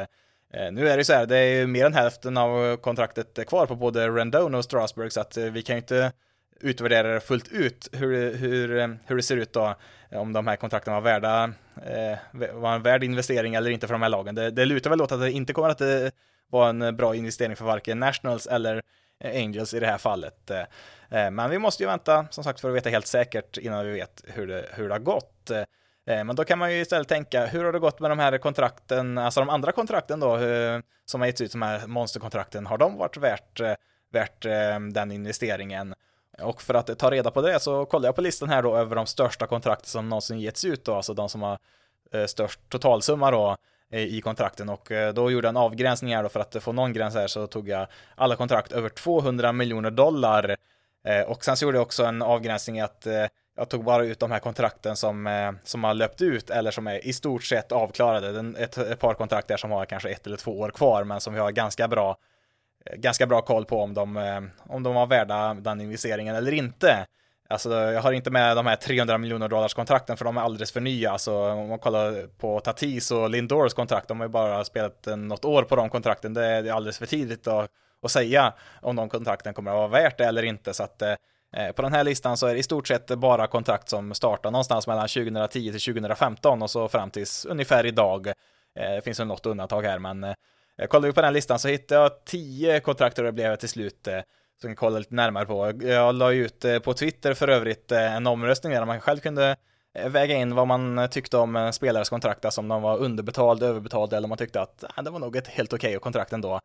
[0.73, 3.67] nu är det ju så här, det är ju mer än hälften av kontraktet kvar
[3.67, 6.13] på både Rendon och Strasbourg, så att vi kan ju inte
[6.61, 9.75] utvärdera det fullt ut hur, hur, hur det ser ut då,
[10.11, 11.53] eh, om de här kontrakten var värda,
[11.87, 12.19] eh,
[12.53, 14.35] var en värd investering eller inte för de här lagen.
[14.35, 16.09] Det, det lutar väl åt att det inte kommer att eh,
[16.51, 18.83] vara en bra investering för varken Nationals eller
[19.25, 20.51] Angels i det här fallet.
[21.09, 24.25] Men vi måste ju vänta, som sagt, för att veta helt säkert innan vi vet
[24.27, 25.51] hur det, hur det har gått.
[26.11, 28.39] Eh, men då kan man ju istället tänka, hur har det gått med de här
[28.39, 30.39] kontrakten, alltså de andra kontrakten då,
[31.05, 33.75] som har getts ut, de här monsterkontrakten, har de varit värt, eh,
[34.13, 34.43] värt
[34.93, 35.95] den investeringen.
[36.43, 38.97] Och för att ta reda på det så kollar jag på listan här då över
[38.97, 41.59] de största kontrakten som någonsin getts ut då, alltså de som har
[42.13, 43.57] eh, störst totalsumma då
[43.93, 46.73] eh, i kontrakten och eh, då gjorde jag en avgränsning här då för att få
[46.73, 50.57] någon gräns här så tog jag alla kontrakt över 200 miljoner dollar
[51.27, 53.07] och sen så gjorde jag också en avgränsning att
[53.57, 57.07] jag tog bara ut de här kontrakten som, som har löpt ut eller som är
[57.07, 58.53] i stort sett avklarade.
[58.59, 61.35] Ett, ett par kontrakt där som har kanske ett eller två år kvar, men som
[61.35, 62.17] vi har ganska bra,
[62.87, 66.53] Eh, ganska bra koll på om de, eh, om de var värda den investeringen eller
[66.53, 67.07] inte.
[67.49, 70.73] Alltså, jag har inte med de här 300 miljoner dollars kontrakten för de är alldeles
[70.73, 71.11] för nya.
[71.11, 75.17] Alltså, om man kollar på Tatis och Lindors kontrakt, de har ju bara spelat eh,
[75.17, 76.35] något år på de kontrakten.
[76.35, 77.71] Det är alldeles för tidigt att,
[78.03, 80.75] att säga om de kontrakten kommer att vara värt det eller inte.
[80.75, 81.03] Så att
[81.57, 84.51] Eh, på den här listan så är det i stort sett bara kontrakt som startar
[84.51, 88.27] någonstans mellan 2010 till 2015 och så fram tills ungefär idag.
[88.27, 88.35] Eh,
[88.75, 90.35] det finns väl något undantag här, men
[90.81, 94.07] jag kollade på den listan så hittade jag tio kontrakt och det blev till slut
[94.07, 94.21] eh,
[94.61, 95.73] som jag kollade lite närmare på.
[95.83, 99.57] Jag la ut eh, på Twitter för övrigt eh, en omröstning där man själv kunde
[100.07, 104.17] väga in vad man tyckte om en spelares kontrakt, alltså om de var underbetalda, överbetalda
[104.17, 106.61] eller om man tyckte att ah, det var nog ett helt okej okay kontrakt ändå.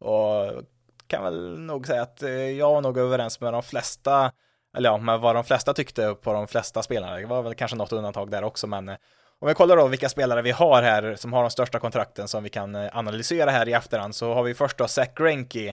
[0.00, 0.62] Och
[1.06, 2.22] kan väl nog säga att
[2.58, 4.32] jag var nog överens med de flesta,
[4.76, 7.16] eller ja, med vad de flesta tyckte på de flesta spelarna.
[7.16, 8.96] Det var väl kanske något undantag där också, men
[9.40, 12.42] om vi kollar då vilka spelare vi har här som har de största kontrakten som
[12.42, 15.72] vi kan eh, analysera här i efterhand så har vi först då Zach Greinke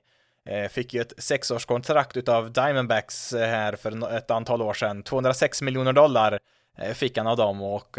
[0.49, 5.03] eh, fick ju ett sexårskontrakt utav Diamondbacks eh, här för ett antal år sedan.
[5.03, 6.39] 206 miljoner dollar
[6.93, 7.97] fick han av dem och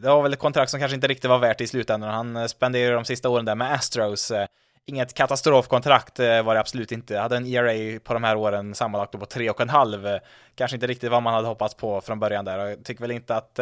[0.00, 2.10] det var väl ett kontrakt som kanske inte riktigt var värt i slutändan.
[2.10, 4.32] Han spenderade de sista åren där med Astros
[4.86, 7.18] Inget katastrofkontrakt var det absolut inte.
[7.18, 10.20] Hade en ERA på de här åren sammanlagt på 3,5.
[10.54, 12.58] Kanske inte riktigt vad man hade hoppats på från början där.
[12.58, 13.60] Jag tycker väl inte att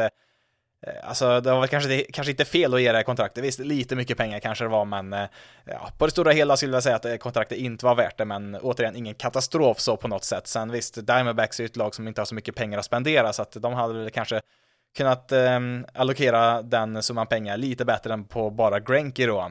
[0.87, 3.59] Eh, alltså det var väl kanske, kanske inte fel att ge det här kontraktet, visst
[3.59, 5.29] lite mycket pengar kanske det var men eh,
[5.65, 8.25] ja, på det stora hela skulle jag säga att eh, kontraktet inte var värt det
[8.25, 10.47] men återigen ingen katastrof så på något sätt.
[10.47, 13.43] Sen visst, Diamondbacks är ett lag som inte har så mycket pengar att spendera så
[13.43, 14.41] att de hade väl kanske
[14.97, 15.61] kunnat eh,
[15.95, 19.51] allokera den summan pengar lite bättre än på bara Grenke då.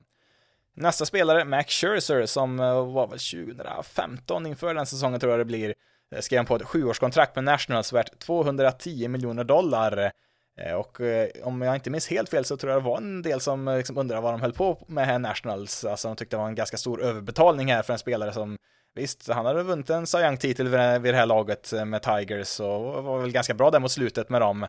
[0.75, 2.57] Nästa spelare, Max Scherzer, som
[2.93, 3.19] var väl
[3.55, 5.73] 2015 inför den säsongen tror jag det blir,
[6.19, 10.11] skrev han på ett sjuårskontrakt med Nationals värt 210 miljoner dollar.
[10.60, 13.22] Eh, och eh, om jag inte minns helt fel så tror jag det var en
[13.22, 15.86] del som eh, liksom undrade vad de höll på med här Nationals.
[15.86, 18.58] Alltså de tyckte det var en ganska stor överbetalning här för en spelare som
[18.95, 20.67] Visst, han hade vunnit en Cy titel
[21.00, 24.41] vid det här laget med Tigers och var väl ganska bra där mot slutet med
[24.41, 24.67] dem.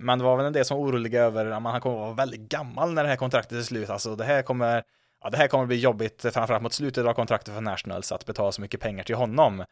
[0.00, 2.14] Men det var väl en del som var oroliga över att han kommer att vara
[2.14, 3.90] väldigt gammal när det här kontraktet är slut.
[3.90, 4.82] Alltså det här kommer
[5.22, 8.52] ja, det här kommer bli jobbigt, framförallt mot slutet av kontraktet för Nationals, att betala
[8.52, 9.64] så mycket pengar till honom.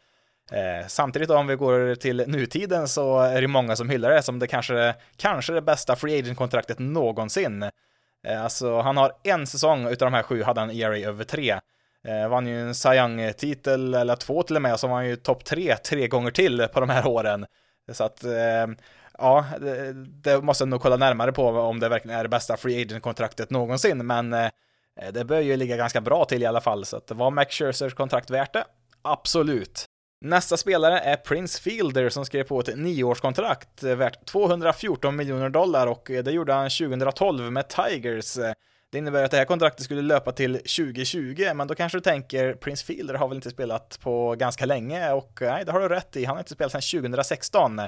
[0.51, 4.39] Eh, samtidigt om vi går till nutiden så är det många som hyllar det som
[4.39, 7.63] det kanske, kanske det bästa free agent-kontraktet någonsin.
[8.27, 11.61] Eh, alltså han har en säsong utav de här sju hade han ERA över tre.
[12.05, 15.17] Eh, vann ju en Cy Young-titel, eller två till och med, så var han ju
[15.17, 17.47] topp tre tre gånger till på de här åren.
[17.93, 18.67] Så att, eh,
[19.19, 22.57] ja, det, det måste jag nog kolla närmare på om det verkligen är det bästa
[22.57, 24.51] free agent-kontraktet någonsin, men eh,
[25.13, 27.55] det bör ju ligga ganska bra till i alla fall, så att det var Max
[27.55, 28.65] Scherzers kontrakt värt det?
[29.03, 29.90] Absolut.
[30.23, 35.87] Nästa spelare är Prince Fielder som skrev på ett nioårskontrakt eh, värt 214 miljoner dollar
[35.87, 38.35] och eh, det gjorde han 2012 med Tigers.
[38.93, 42.55] Det innebär att det här kontraktet skulle löpa till 2020, men då kanske du tänker
[42.55, 45.89] Prince Fielder har väl inte spelat på ganska länge och eh, nej, det har du
[45.89, 46.25] rätt i.
[46.25, 47.81] Han har inte spelat sedan 2016.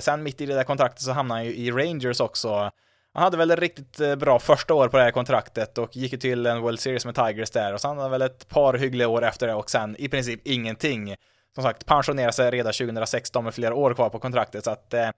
[0.00, 2.70] Sen mitt i det där kontraktet så hamnade han ju i Rangers också
[3.12, 6.18] han hade väl ett riktigt bra första år på det här kontraktet och gick ju
[6.18, 9.08] till en World Series med Tigers där och sen hade han väl ett par hyggliga
[9.08, 11.14] år efter det och sen i princip ingenting.
[11.54, 15.08] Som sagt, pensionerade sig redan 2016 med flera år kvar på kontraktet så att eh,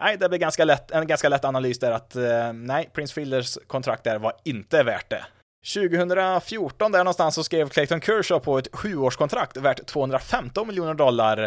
[0.00, 3.58] nej, det blir ganska lätt, en ganska lätt analys där att eh, nej, Prince Fielders
[3.66, 5.24] kontrakt där var inte värt det.
[5.74, 11.38] 2014 där någonstans så skrev Clayton Kershaw på ett sjuårskontrakt värt 215 miljoner dollar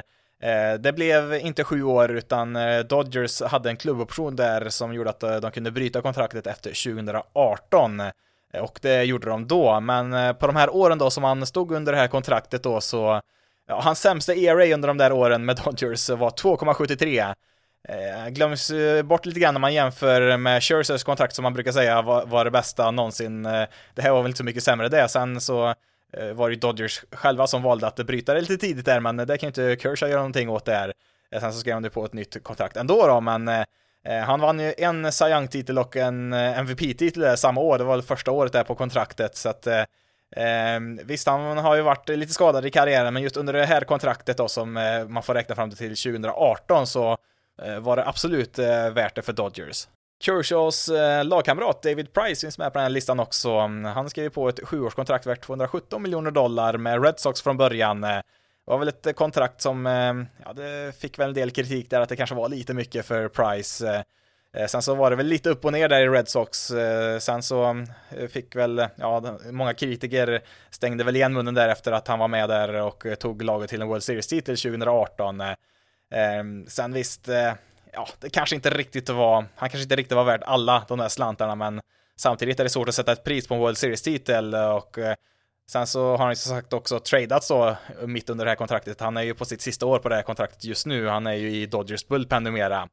[0.41, 2.57] eh, det blev inte sju år utan
[2.89, 8.01] Dodgers hade en klubboption där som gjorde att de kunde bryta kontraktet efter 2018.
[8.61, 11.91] Och det gjorde de då, men på de här åren då som han stod under
[11.91, 13.21] det här kontraktet då så,
[13.67, 17.33] ja, hans sämsta ERA under de där åren med Dodgers var 2,73.
[17.89, 21.71] Eh, glöms eh, bort lite grann när man jämför med Scherzers kontrakt som man brukar
[21.71, 23.45] säga var, var det bästa någonsin.
[23.45, 25.73] Eh, det här var väl inte så mycket sämre det, sen så
[26.17, 29.37] Eh, var det Dodgers själva som valde att bryta det lite tidigt där, men det
[29.37, 30.93] kan ju inte Kershaw göra någonting åt där.
[31.31, 33.63] Eh, sen så skrev han ju på ett nytt kontrakt ändå då, men eh,
[34.07, 38.05] eh han vann ju en Cy Young-titel och en MVP-titel samma år, det var väl
[38.05, 39.67] första året där på kontraktet, så att
[40.35, 43.81] eh, visst, han har ju varit lite skadad i karriären, men just under det här
[43.81, 47.17] kontraktet då som eh, man får räkna fram till 2018 så
[47.61, 49.87] eh, var det absolut eh, värt det för Dodgers.
[50.23, 53.59] Kershaws eh, lagkamrat David Price finns med på den här listan också.
[53.95, 58.03] Han skrev på ett sjuårskontrakt värt 217 miljoner dollar med Red Sox från början.
[58.03, 59.85] Eh, det var väl ett eh, kontrakt som,
[60.45, 63.27] ja, det fick väl en del kritik där att det kanske var lite mycket för
[63.27, 64.03] Price.
[64.53, 66.71] Eh, sen så var det väl lite upp och ner där i Red Sox.
[66.71, 71.91] Eh, sen så eh, fick väl, ja, många kritiker stängde väl igen munnen där efter
[71.91, 75.41] att han var med där och tog laget till en World Series-titel 2018.
[76.11, 77.27] Ehm, sen visst,
[77.91, 81.09] ja, det kanske inte riktigt var, han kanske inte riktigt var värd alla de där
[81.09, 81.81] slantarna, men
[82.15, 84.97] samtidigt är det svårt att sätta ett pris på en World Series-titel och
[85.69, 88.99] sen så har han ju som sagt också tradeat så mitt under det här kontraktet.
[88.99, 91.07] Han är ju på sitt sista år på det här kontraktet just nu.
[91.07, 92.89] Han är ju i Dodgers bullpen numera.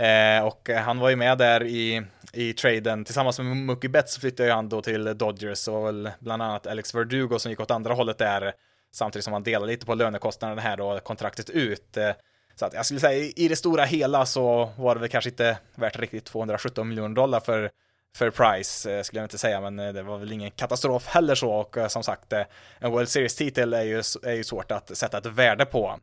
[0.00, 4.48] Eh, och han var ju med där i, i traden tillsammans med Mookie Betts flyttade
[4.48, 7.94] ju han då till Dodgers och väl bland annat Alex Verdugo som gick åt andra
[7.94, 8.52] hållet där
[8.94, 11.96] samtidigt som han delade lite på lönekostnaden här då kontraktet ut.
[11.96, 12.10] Eh,
[12.56, 15.58] så att jag skulle säga i det stora hela så var det väl kanske inte
[15.74, 17.70] värt riktigt 217 miljoner dollar för,
[18.16, 21.34] för Price, eh, skulle jag inte säga, men eh, det var väl ingen katastrof heller
[21.34, 22.32] så och eh, som sagt,
[22.78, 25.98] en World Series-titel är ju, är ju svårt att sätta ett värde på.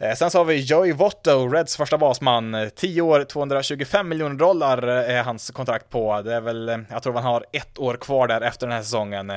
[0.00, 2.54] Eh, sen så har vi Joey Votto, Reds första basman.
[2.54, 6.22] Eh, 10 år, 225 miljoner dollar eh, är hans kontrakt på.
[6.22, 9.32] Det är väl, jag tror han har ett år kvar där efter den här säsongen.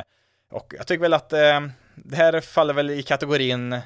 [0.51, 1.29] Och jag tycker väl att
[1.95, 3.81] det här faller väl i kategorin eh,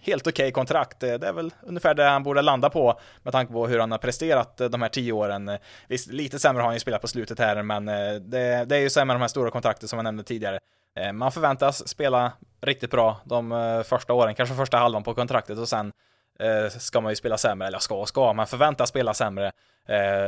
[0.00, 1.00] helt okej okay kontrakt.
[1.00, 3.98] Det är väl ungefär det han borde landa på med tanke på hur han har
[3.98, 5.50] presterat de här tio åren.
[5.88, 7.84] Visst, lite sämre har han ju spelat på slutet här, men
[8.30, 10.58] det, det är ju sämre de här stora kontrakten som jag nämnde tidigare.
[10.96, 15.58] Eh, man förväntas spela riktigt bra de eh, första åren, kanske första halvan på kontraktet
[15.58, 15.92] och sen
[16.38, 19.52] eh, ska man ju spela sämre, eller ska och ska, man förväntas spela sämre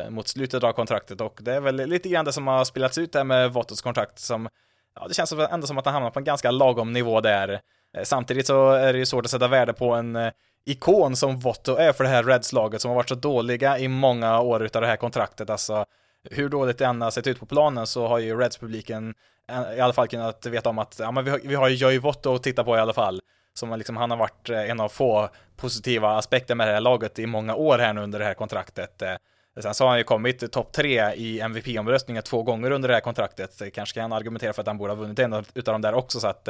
[0.08, 3.12] mot slutet av kontraktet och det är väl lite grann det som har spelats ut
[3.12, 4.48] där med Vottos kontrakt som
[4.94, 7.60] ja, det känns ändå som att han hamnar på en ganska lagom nivå där.
[8.02, 10.30] Samtidigt så är det ju svårt att sätta värde på en
[10.66, 14.40] ikon som Votto är för det här Reds-laget som har varit så dåliga i många
[14.40, 15.50] år utav det här kontraktet.
[15.50, 15.84] Alltså,
[16.30, 19.14] hur dåligt det än har sett ut på planen så har ju Reds-publiken
[19.48, 21.74] eh, i alla fall kunnat veta om att ja, men vi, har, vi har ju
[21.74, 23.20] Joey Votto att titta på i alla fall.
[23.54, 27.18] Som liksom, han har varit eh, en av få positiva aspekter med det här laget
[27.18, 29.02] i många år här nu under det här kontraktet.
[29.02, 29.14] Eh,
[29.62, 33.00] sen så har han ju kommit topp tre i MVP-omröstningen två gånger under det här
[33.00, 33.62] kontraktet.
[33.74, 36.20] Kanske kan han argumentera för att han borde ha vunnit en av de där också,
[36.20, 36.48] så att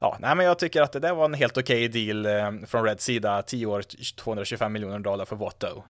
[0.00, 2.84] Ja, nej men jag tycker att det där var en helt okej okay deal från
[2.84, 3.84] Reds sida, 10 år,
[4.16, 5.84] 225 miljoner dollar för Votto.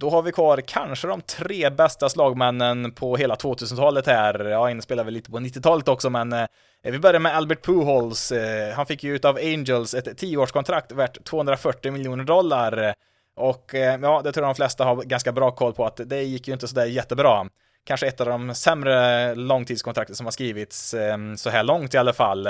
[0.00, 4.44] Då har vi kvar kanske de tre bästa slagmännen på hela 2000-talet här.
[4.44, 6.46] Ja, en spelar väl lite på 90-talet också, men eh,
[6.82, 8.32] vi börjar med Albert Pujols.
[8.32, 12.94] Eh, han fick ju utav Angels ett 10-årskontrakt värt 240 miljoner dollar.
[13.36, 16.22] Och eh, ja, det tror jag de flesta har ganska bra koll på att det
[16.22, 17.46] gick ju inte sådär jättebra.
[17.84, 20.94] Kanske ett av de sämre långtidskontrakten som har skrivits
[21.36, 22.48] så här långt i alla fall.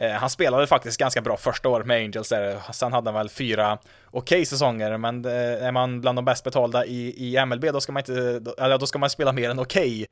[0.00, 2.72] Eh, han spelade faktiskt ganska bra första året med Angels där.
[2.72, 3.78] Sen hade han väl fyra
[4.10, 7.80] okej okay säsonger, men eh, är man bland de bäst betalda i, i MLB då
[7.80, 10.02] ska man inte, eller då ska man spela mer än okej.
[10.02, 10.06] Okay.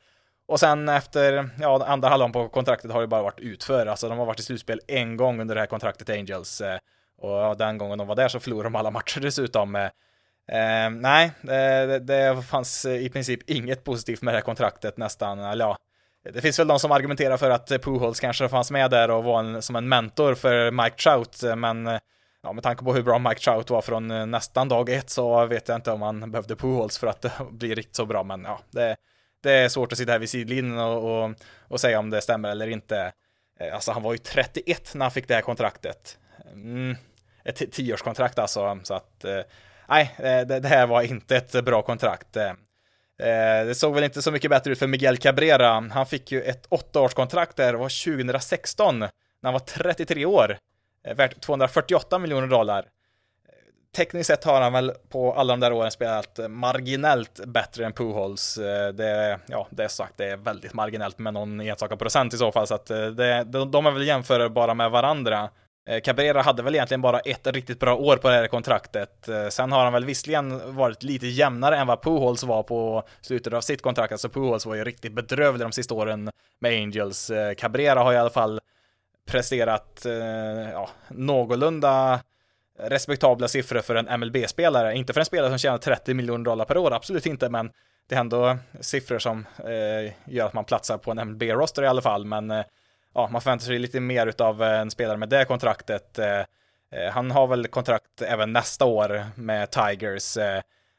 [0.48, 3.86] Och sen efter, ja, andra halvan på kontraktet har det bara varit utför.
[3.86, 6.60] Alltså de har varit i slutspel en gång under det här kontraktet Angels.
[6.60, 6.78] Eh,
[7.18, 9.74] och den gången de var där så förlorade de alla matcher dessutom.
[9.74, 15.38] Eh, nej, det, det, fanns i princip inget positivt med det här kontraktet nästan.
[15.38, 15.78] Eller ja,
[16.32, 19.40] det finns väl de som argumenterar för att Pujols kanske fanns med där och var
[19.40, 22.00] en, som en mentor för Mike Trout, men
[22.42, 25.46] ja, med tanke på hur bra Mike Trout var från eh, nästan dag ett så
[25.46, 28.44] vet jag inte om han behövde Pujols för att eh, bli riktigt så bra, men
[28.44, 28.96] ja, det,
[29.42, 31.34] det är svårt att sitta här vid sidlinjen och, och,
[31.68, 33.12] och, säga om det stämmer eller inte.
[33.60, 36.18] Eh, alltså, han var ju 31 när han fick det här kontraktet.
[36.52, 36.96] Mm,
[37.44, 39.24] ett tioårskontrakt alltså, så att
[39.88, 42.36] nej, det, det här var inte ett bra kontrakt.
[43.22, 45.88] Eh, det såg väl inte så mycket bättre ut för Miguel Cabrera.
[45.92, 49.08] Han fick ju ett åttaårskontrakt där, det var 2016, när
[49.42, 50.58] han var 33 år.
[51.04, 52.78] Eh, värt 248 miljoner dollar.
[52.78, 52.84] Eh,
[53.96, 58.54] tekniskt sett har han väl på alla de där åren spelat marginellt bättre än Pujols.
[58.94, 62.52] Det, ja, det är sagt, det är väldigt marginellt med någon enstaka procent i så
[62.52, 65.50] fall, så att det, de är väl jämförbara med varandra.
[65.88, 69.28] Eh, Cabrera hade väl egentligen bara ett riktigt bra år på det här kontraktet.
[69.28, 73.52] Eh, sen har han väl visserligen varit lite jämnare än vad Pujols var på slutet
[73.52, 74.12] av sitt kontrakt.
[74.12, 77.30] Alltså Pujols var ju riktigt bedrövlig de sista åren med Angels.
[77.30, 78.60] Eh, Cabrera har i alla fall
[79.26, 80.06] presterat
[80.72, 82.20] ja, någorlunda
[82.78, 84.94] respektabla siffror för en MLB-spelare.
[84.94, 87.70] Inte för en spelare som tjänar 30 miljoner dollar per år, absolut inte, men
[88.08, 92.02] det är ändå siffror som eh, gör att man platsar på en MLB-roster i alla
[92.02, 92.24] fall.
[92.24, 92.64] Men eh,
[93.14, 96.18] ja, man förväntar sig lite mer av eh, en spelare med det kontraktet.
[96.18, 96.38] Eh,
[96.92, 100.38] eh, han har väl kontrakt även nästa år med Tigers.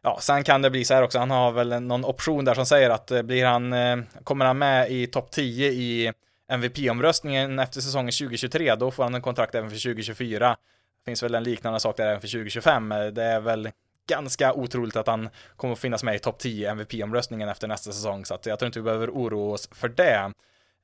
[0.01, 2.65] Ja, sen kan det bli så här också, han har väl någon option där som
[2.65, 3.75] säger att blir han,
[4.23, 6.13] kommer han med i topp 10 i
[6.47, 10.49] MVP-omröstningen efter säsongen 2023, då får han en kontrakt även för 2024.
[10.49, 12.89] Det finns väl en liknande sak där även för 2025.
[12.89, 13.69] Det är väl
[14.09, 18.25] ganska otroligt att han kommer att finnas med i topp 10 MVP-omröstningen efter nästa säsong,
[18.25, 20.31] så att jag tror inte vi behöver oroa oss för det.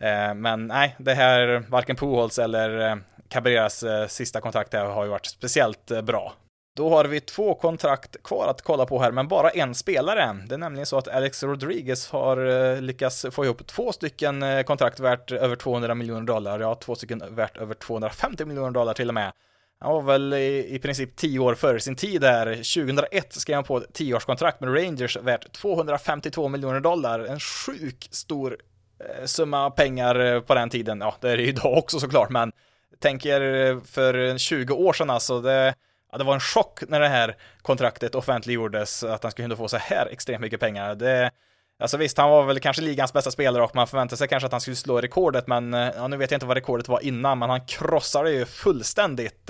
[0.04, 2.96] Eh, men nej, det här, varken Pujols eller, eh,
[3.30, 6.34] Cabreras eh, sista kontrakt här har ju varit speciellt bra.
[6.78, 10.38] Då har vi två kontrakt kvar att kolla på här, men bara en spelare.
[10.48, 15.32] Det är nämligen så att Alex Rodriguez har lyckats få ihop två stycken kontrakt värt
[15.32, 19.32] över 200 miljoner dollar, ja, två stycken värt över 250 miljoner dollar till och med.
[19.80, 22.46] Han var väl i, i princip tio år före sin tid där.
[22.46, 27.20] 2001 skrev han på ett tioårskontrakt med Rangers värt 252 miljoner dollar.
[27.20, 28.58] En sjuk stor
[29.00, 31.02] Eh, summa pengar eh, på den tiden.
[31.02, 32.52] Ja, det är det idag också såklart, men
[33.00, 35.42] tänk er eh, för 20 år sedan alltså.
[35.42, 35.74] Det,
[36.12, 39.68] ja, det var en chock när det här kontraktet offentliggjordes, att han skulle kunna få
[39.68, 40.96] så här extremt mycket pengar.
[40.96, 41.32] Det,
[41.80, 44.52] Alltså visst, han var väl kanske ligans bästa spelare och man förväntade sig kanske att
[44.52, 47.50] han skulle slå rekordet, men ja, nu vet jag inte vad rekordet var innan, men
[47.50, 49.50] han krossade ju fullständigt.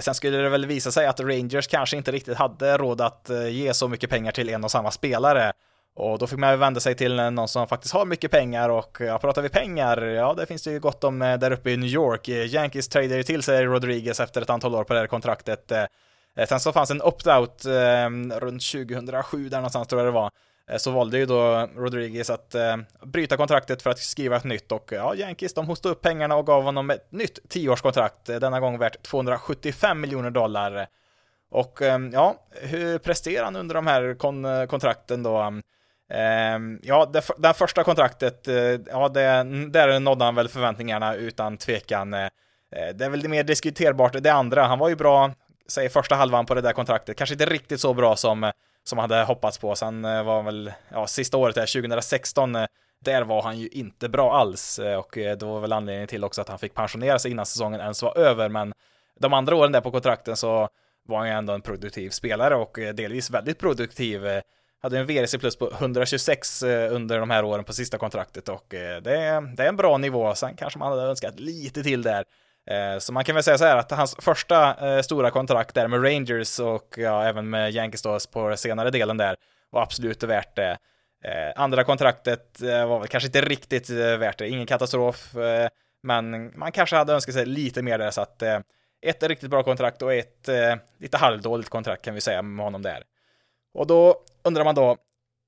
[0.00, 3.74] Sen skulle det väl visa sig att Rangers kanske inte riktigt hade råd att ge
[3.74, 5.52] så mycket pengar till en och samma spelare.
[5.96, 8.96] Och då fick man ju vända sig till någon som faktiskt har mycket pengar och
[9.00, 11.76] ja, pratar vi pengar, ja det finns det ju gott om eh, där uppe i
[11.76, 12.28] New York.
[12.28, 15.72] Yankees tradade ju till sig Rodriguez efter ett antal år på det här kontraktet.
[15.72, 15.84] Eh,
[16.36, 17.66] eh, sen så fanns en opt-out
[18.40, 20.30] runt 2007 där någonstans tror jag det var.
[20.78, 24.92] Så valde ju då Rodriguez att eh, bryta kontraktet för att skriva ett nytt och
[24.92, 29.02] ja, Yankees de hostade upp pengarna och gav honom ett nytt tioårskontrakt, denna gång värt
[29.02, 30.86] 275 miljoner dollar.
[31.50, 31.78] Och
[32.12, 35.60] ja, hur presterar han under de här kon kontrakten då?
[36.10, 38.54] Ehm, ja, det, det första kontraktet, eh,
[38.86, 39.20] ja, det,
[39.70, 42.14] där nådde han väl förväntningarna utan tvekan.
[42.14, 42.24] Eh,
[42.76, 45.32] eh, det är väl det mer diskuterbart, det andra, han var ju bra,
[45.68, 48.52] säg första halvan på det där kontraktet, kanske inte riktigt så bra som
[48.84, 49.74] som han hade hoppats på.
[49.74, 52.52] Sen var väl, ja, sista året där, 2016,
[53.04, 56.48] där var han ju inte bra alls och det var väl anledningen till också att
[56.48, 58.48] han fick pensionera sig innan säsongen ens var över.
[58.48, 58.72] Men
[59.20, 60.68] de andra åren där på kontrakten så
[61.08, 64.26] var han ju ändå en produktiv spelare och delvis väldigt produktiv.
[64.82, 68.74] Hade en VRC plus på 126 eh, under de här åren på sista kontraktet och
[68.74, 70.34] eh, det, det är en bra nivå.
[70.34, 72.24] Sen kanske man hade önskat lite till där.
[72.70, 76.04] Eh, så man kan väl säga så här att hans första stora kontrakt där med
[76.04, 79.36] Rangers och ja, även med Yankees då på senare delen där
[79.70, 80.78] var absolut värt det.
[81.56, 85.34] Andra kontraktet var väl kanske inte riktigt värt det, ingen katastrof,
[86.02, 88.42] men man kanske hade önskat sig lite mer där så att
[89.06, 90.48] ett riktigt bra kontrakt och ett
[90.98, 93.02] lite halvdåligt kontrakt kan vi säga med honom där.
[93.76, 94.96] Och då undrar man då,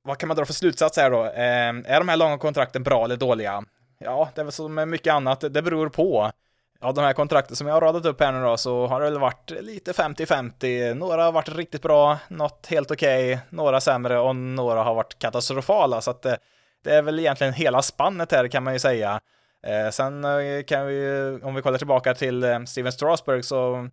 [0.02, 1.24] vad kan man dra för slutsats här då?
[1.24, 3.64] Ehm, är de här långa kontrakten bra eller dåliga?
[3.98, 6.32] Ja, det är väl som med mycket annat, det beror på
[6.80, 9.10] av de här kontrakten som jag har radat upp här nu då så har det
[9.10, 10.94] väl varit lite 50-50.
[10.94, 15.18] Några har varit riktigt bra, något helt okej, okay, några sämre och några har varit
[15.18, 16.00] katastrofala.
[16.00, 16.38] Så att det,
[16.84, 19.20] det, är väl egentligen hela spannet här kan man ju säga.
[19.66, 23.88] Eh, sen eh, kan vi, om vi kollar tillbaka till eh, Steven Strasberg så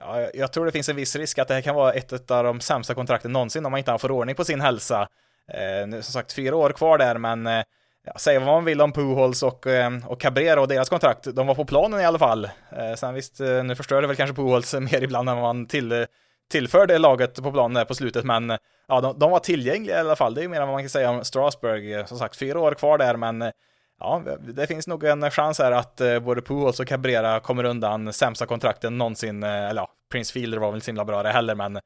[0.00, 2.44] ja, jag tror det finns en viss risk att det här kan vara ett av
[2.44, 5.08] de sämsta kontrakten någonsin om man inte får ordning på sin hälsa.
[5.52, 7.62] Eh, nu som sagt fyra år kvar där men eh,
[8.04, 11.46] ja, säga vad man vill om Pujols och, eh, och Cabrera och deras kontrakt, de
[11.46, 12.44] var på planen i alla fall.
[12.44, 15.92] Eh, sen visst, eh, nu förstörde väl kanske Pujols mer ibland än vad man till,
[15.92, 16.04] eh,
[16.50, 18.56] tillförde laget på planen där på slutet, men eh,
[18.88, 20.34] ja, de, de var tillgängliga i alla fall.
[20.34, 21.92] Det är ju mer än vad man kan säga om Strasburg.
[21.92, 23.52] Eh, som sagt, fyra år kvar där, men
[24.00, 28.12] ja, det finns nog en chans här att eh, både Pujols och Cabrera kommer undan
[28.12, 29.42] sämsta kontrakten någonsin.
[29.42, 31.80] Eh, eller ja, Prince Fielder var väl inte så himla bra det heller, men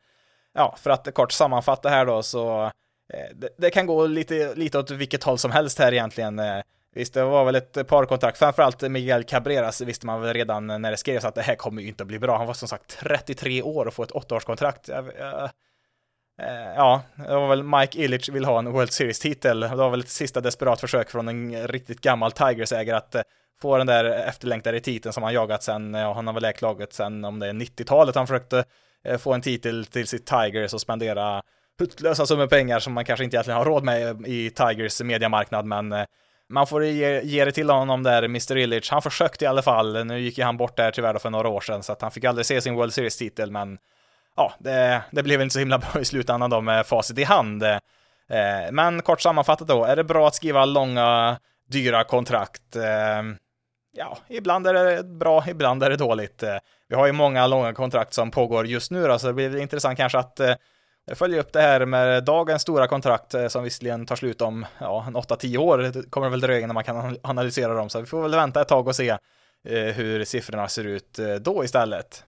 [0.55, 2.65] ja, för att kort sammanfatta här då så
[3.13, 6.41] eh, det, det, kan gå lite, lite åt vilket håll som helst här egentligen.
[6.95, 10.91] Visst, det var väl ett par kontrakt, framförallt Miguel Cabreras visste man väl redan när
[10.91, 12.39] det skrevs att det här kommer ju inte att bli bra.
[12.39, 14.89] Han var som sagt 33 år och får ett åttaårskontrakt.
[14.89, 14.99] Eh,
[16.43, 19.61] Eh, ja, det var väl Mike Illich vill ha en World Series-titel.
[19.61, 23.23] Det var väl ett sista desperat försök från en riktigt gammal Tigers-ägare att eh,
[23.63, 26.93] få den där efterlängtade titeln som han jagat sen, ja, han har väl ägt laget
[26.93, 28.65] sen om det är 90-talet han försökte
[29.05, 31.43] eh, få en titel till sitt Tigers och spendera
[31.79, 35.95] hutlösa summor pengar som man kanske inte egentligen har råd med i Tigers mediamarknad, men
[36.49, 38.57] man får ge, ge det till honom där, Mr.
[38.57, 38.91] Illich.
[38.91, 40.05] Han försökte i alla fall.
[40.05, 42.25] Nu gick ju han bort där tyvärr för några år sedan, så att han fick
[42.25, 43.79] aldrig se sin World Series-titel, men
[44.37, 47.63] ja, det, det blev inte så himla bra i slutändan då med facit i hand.
[47.63, 47.79] Eh,
[48.73, 52.77] men kort sammanfattat då, är det bra att skriva långa, dyra kontrakt?
[52.77, 53.23] Eh,
[53.93, 56.43] ja, ibland är det bra, ibland är det dåligt.
[56.43, 56.57] Eh,
[56.89, 59.99] vi har ju många långa kontrakt som pågår just nu då, så det blir intressant
[59.99, 60.55] kanske att eh,
[61.05, 64.67] jag följer upp det här med dagens stora kontrakt eh, som visserligen tar slut om
[64.79, 65.79] ja, 8-10 år.
[65.79, 68.69] Det kommer väl dröja innan man kan analysera dem, så vi får väl vänta ett
[68.69, 69.09] tag och se
[69.69, 72.25] eh, hur siffrorna ser ut eh, då istället.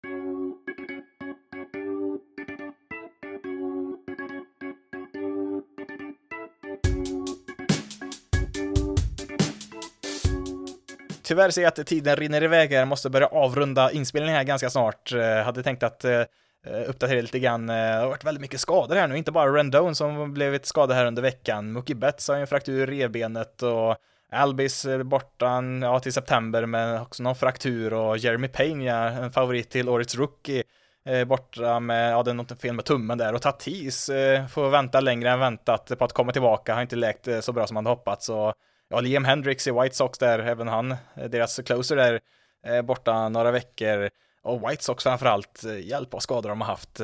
[11.25, 14.71] Tyvärr ser jag att tiden rinner iväg här, jag måste börja avrunda inspelningen här ganska
[14.71, 15.13] snart.
[15.13, 16.21] Jag hade tänkt att eh,
[16.67, 17.69] eh, uppdatera lite grann.
[17.69, 20.97] Eh, det har varit väldigt mycket skador här nu, inte bara Rendon som blivit skadad
[20.97, 21.73] här under veckan.
[21.73, 23.97] Mookie Betts har ju en fraktur i revbenet och
[24.33, 29.89] Albis borta ja, till september med också någon fraktur och Jeremy Payne, en favorit till
[29.89, 30.63] årets rookie,
[31.09, 34.11] eh, borta med, ja det är något fel med tummen där och Tatis
[34.51, 37.75] får vänta längre än väntat på att komma tillbaka, har inte läkt så bra som
[37.75, 38.55] man hoppats och
[38.89, 42.21] ja, Liam Hendricks i White Sox där, även han, eh, deras closer där,
[42.67, 44.11] eh, borta några veckor
[44.43, 47.01] och White Sox framförallt, eh, hjälp av skador de har haft.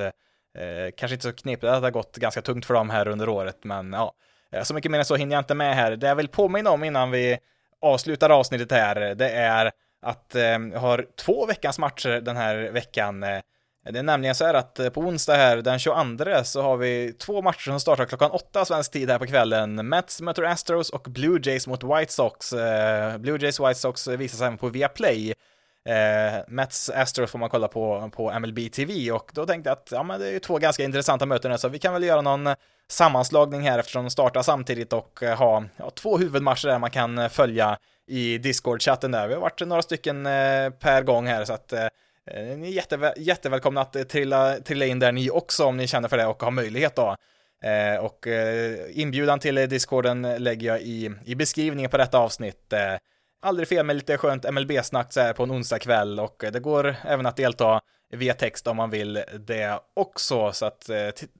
[0.96, 3.64] Kanske inte så knepigt att det har gått ganska tungt för dem här under året,
[3.64, 4.14] men ja,
[4.62, 5.96] så mycket mer än så hinner jag inte med här.
[5.96, 7.38] Det jag vill påminna om innan vi
[7.80, 9.72] avslutar avsnittet här, det är
[10.02, 13.24] att eh, jag har två veckans matcher den här veckan.
[13.92, 17.12] Det är nämligen så här att eh, på onsdag här den 22 så har vi
[17.12, 19.88] två matcher som startar klockan åtta svensk tid här på kvällen.
[19.88, 22.52] Mets möter Astros och Blue Jays mot White Sox.
[22.52, 25.34] Eh, Blue Jays White Sox visas även på Viaplay.
[25.88, 29.88] Eh, Mets Astros får man kolla på på MLB TV och då tänkte jag att
[29.92, 32.48] ja, men det är ju två ganska intressanta möten så vi kan väl göra någon
[32.88, 37.30] sammanslagning här eftersom de startar samtidigt och eh, ha ja, två huvudmatcher där man kan
[37.30, 39.28] följa i Discord-chatten där.
[39.28, 41.86] Vi har varit några stycken eh, per gång här så att eh,
[42.30, 45.86] Eh, ni är jätteväl jättevälkomna att eh, trilla, trilla in där ni också om ni
[45.86, 47.16] känner för det och har möjlighet då.
[47.64, 52.72] Eh, och eh, inbjudan till Discorden lägger jag i, i beskrivningen på detta avsnitt.
[52.72, 52.94] Eh,
[53.42, 56.60] aldrig fel med lite skönt MLB-snack så här på en onsdag kväll och eh, det
[56.60, 57.80] går även att delta
[58.12, 60.52] via text om man vill det också.
[60.52, 60.90] Så att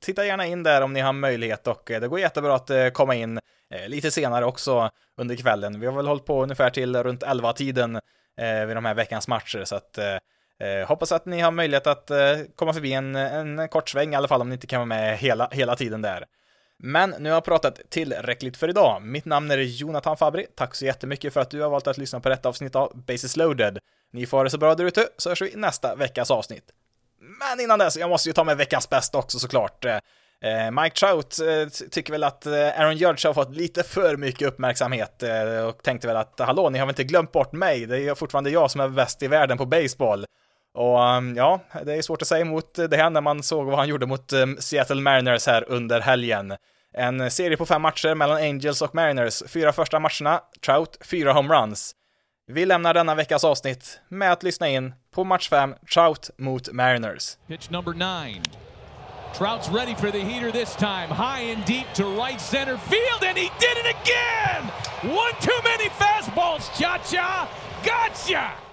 [0.00, 3.40] titta gärna in där om ni har möjlighet och det går jättebra att komma in
[3.86, 5.80] lite senare också under kvällen.
[5.80, 8.00] Vi har väl hållit på ungefär till runt 11-tiden
[8.66, 9.98] vid de här veckans matcher så att
[10.60, 12.18] Eh, hoppas att ni har möjlighet att eh,
[12.56, 15.18] komma förbi en, en kort sväng i alla fall om ni inte kan vara med
[15.18, 16.24] hela, hela tiden där.
[16.82, 19.02] Men nu har jag pratat tillräckligt för idag.
[19.02, 20.46] Mitt namn är Jonathan Fabri.
[20.54, 23.36] Tack så jättemycket för att du har valt att lyssna på detta avsnitt av Basis
[23.36, 23.78] loaded.
[24.12, 26.64] Ni får ha det så bra där ute, så hörs vi i nästa veckas avsnitt.
[27.20, 29.84] Men innan dess, jag måste ju ta med veckans bästa också såklart.
[29.84, 29.96] Eh,
[30.40, 34.48] eh, Mike Trout eh, tycker väl att eh, Aaron Judge har fått lite för mycket
[34.48, 35.22] uppmärksamhet
[35.68, 37.86] och tänkte väl att hallå, ni har väl inte glömt bort mig?
[37.86, 40.26] Det är fortfarande jag som är bäst i världen på baseball.
[40.74, 43.78] Och ehm, ja, det är svårt att säga emot det här när man såg vad
[43.78, 46.56] han gjorde mot ehm, Seattle Mariners här under helgen.
[46.94, 49.42] En serie på fem matcher mellan Angels och Mariners.
[49.48, 51.94] Fyra första matcherna, Trout, fyra homeruns.
[52.46, 57.36] Vi lämnar denna veckas avsnitt med att lyssna in på match 5, Trout mot Mariners.
[57.48, 58.42] Pitch number 9.
[59.34, 61.08] Trout's ready for the heater this time.
[61.08, 64.62] High and deep to right center field, and he did it again!
[65.02, 67.48] One too many fastballs, Cha-Cha!
[67.84, 68.69] Gotcha!